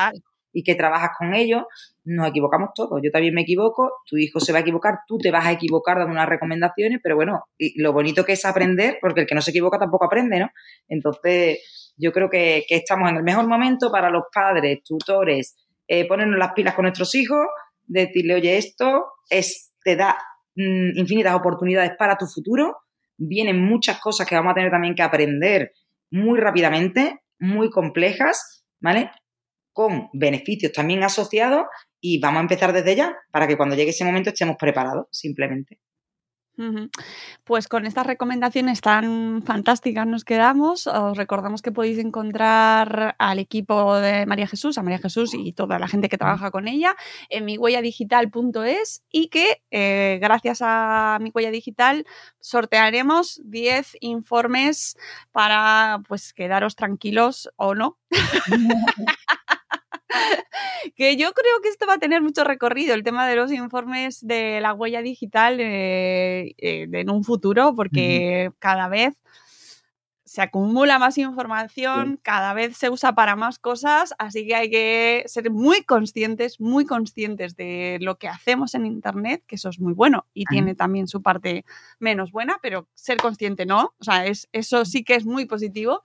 [0.57, 1.65] y que trabajas con ellos,
[2.03, 2.99] nos equivocamos todos.
[3.03, 5.99] Yo también me equivoco, tu hijo se va a equivocar, tú te vas a equivocar
[5.99, 9.41] dando unas recomendaciones, pero bueno, y lo bonito que es aprender, porque el que no
[9.41, 10.49] se equivoca tampoco aprende, ¿no?
[10.87, 15.55] Entonces, yo creo que, estamos en el mejor momento para los padres, tutores,
[15.87, 17.45] eh, ponernos las pilas con nuestros hijos,
[17.85, 20.17] decirle, oye, esto es, te da
[20.55, 22.77] mm, infinitas oportunidades para tu futuro,
[23.15, 25.71] vienen muchas cosas que vamos a tener también que aprender
[26.09, 29.11] muy rápidamente, muy complejas, ¿vale?
[29.77, 31.67] Con beneficios también asociados
[32.01, 35.77] y vamos a empezar desde ya para que cuando llegue ese momento estemos preparados, simplemente.
[37.43, 40.87] Pues con estas recomendaciones tan fantásticas nos quedamos.
[40.87, 45.77] Os recordamos que podéis encontrar al equipo de María Jesús, a María Jesús y toda
[45.77, 46.95] la gente que trabaja con ella
[47.29, 52.07] en mihuelladigital.es y que eh, gracias a mi huella digital
[52.39, 54.97] sortearemos 10 informes
[55.31, 57.99] para pues quedaros tranquilos o no.
[60.95, 64.25] que yo creo que esto va a tener mucho recorrido, el tema de los informes
[64.25, 69.15] de la huella digital eh, eh, en un futuro, porque cada vez
[70.37, 75.23] se acumula más información, cada vez se usa para más cosas, así que hay que
[75.25, 79.93] ser muy conscientes, muy conscientes de lo que hacemos en Internet, que eso es muy
[79.93, 81.65] bueno y tiene también su parte
[81.97, 86.03] menos buena, pero ser consciente no, o sea, es, eso sí que es muy positivo.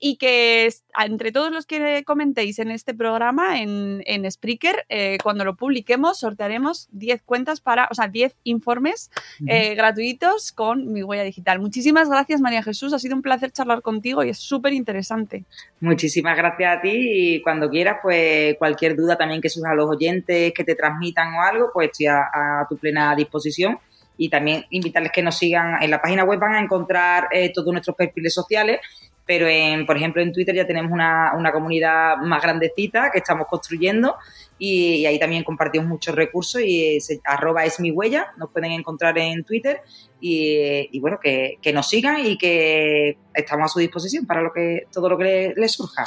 [0.00, 5.44] Y que entre todos los que comentéis en este programa, en, en Spreaker, eh, cuando
[5.44, 9.10] lo publiquemos, sortearemos 10 cuentas para, o sea, 10 informes
[9.46, 11.60] eh, gratuitos con mi huella digital.
[11.60, 15.44] Muchísimas gracias, María Jesús, ha sido un placer charlar contigo y es súper interesante.
[15.80, 19.88] Muchísimas gracias a ti y cuando quieras, pues cualquier duda también que surja a los
[19.88, 23.78] oyentes, que te transmitan o algo, pues estoy a, tu plena disposición
[24.16, 27.72] y también invitarles que nos sigan en la página web van a encontrar eh, todos
[27.72, 28.80] nuestros perfiles sociales
[29.26, 33.46] pero en, por ejemplo en Twitter ya tenemos una, una comunidad más grandecita que estamos
[33.48, 34.16] construyendo
[34.58, 39.44] y, ahí también compartimos muchos recursos y arroba es mi huella, nos pueden encontrar en
[39.44, 39.80] Twitter
[40.20, 45.08] y, bueno, que, nos sigan y que estamos a su disposición para lo que todo
[45.08, 46.04] lo que les surja.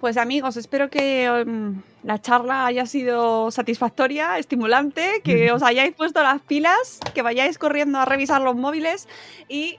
[0.00, 6.22] Pues amigos, espero que um, la charla haya sido satisfactoria, estimulante, que os hayáis puesto
[6.22, 9.08] las pilas, que vayáis corriendo a revisar los móviles
[9.48, 9.78] y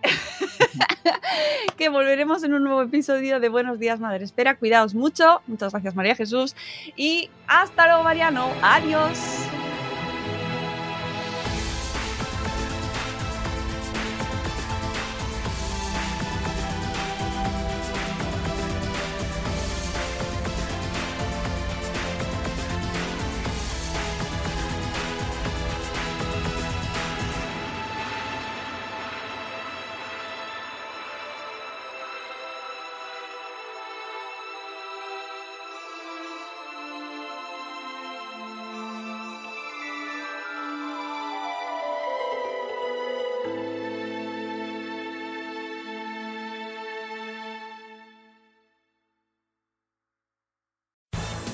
[1.78, 4.55] que volveremos en un nuevo episodio de Buenos Días Madre Espera.
[4.55, 5.41] Cuidaos mucho.
[5.47, 6.55] Muchas gracias María Jesús.
[6.95, 8.49] Y hasta luego Mariano.
[8.63, 9.20] Adiós.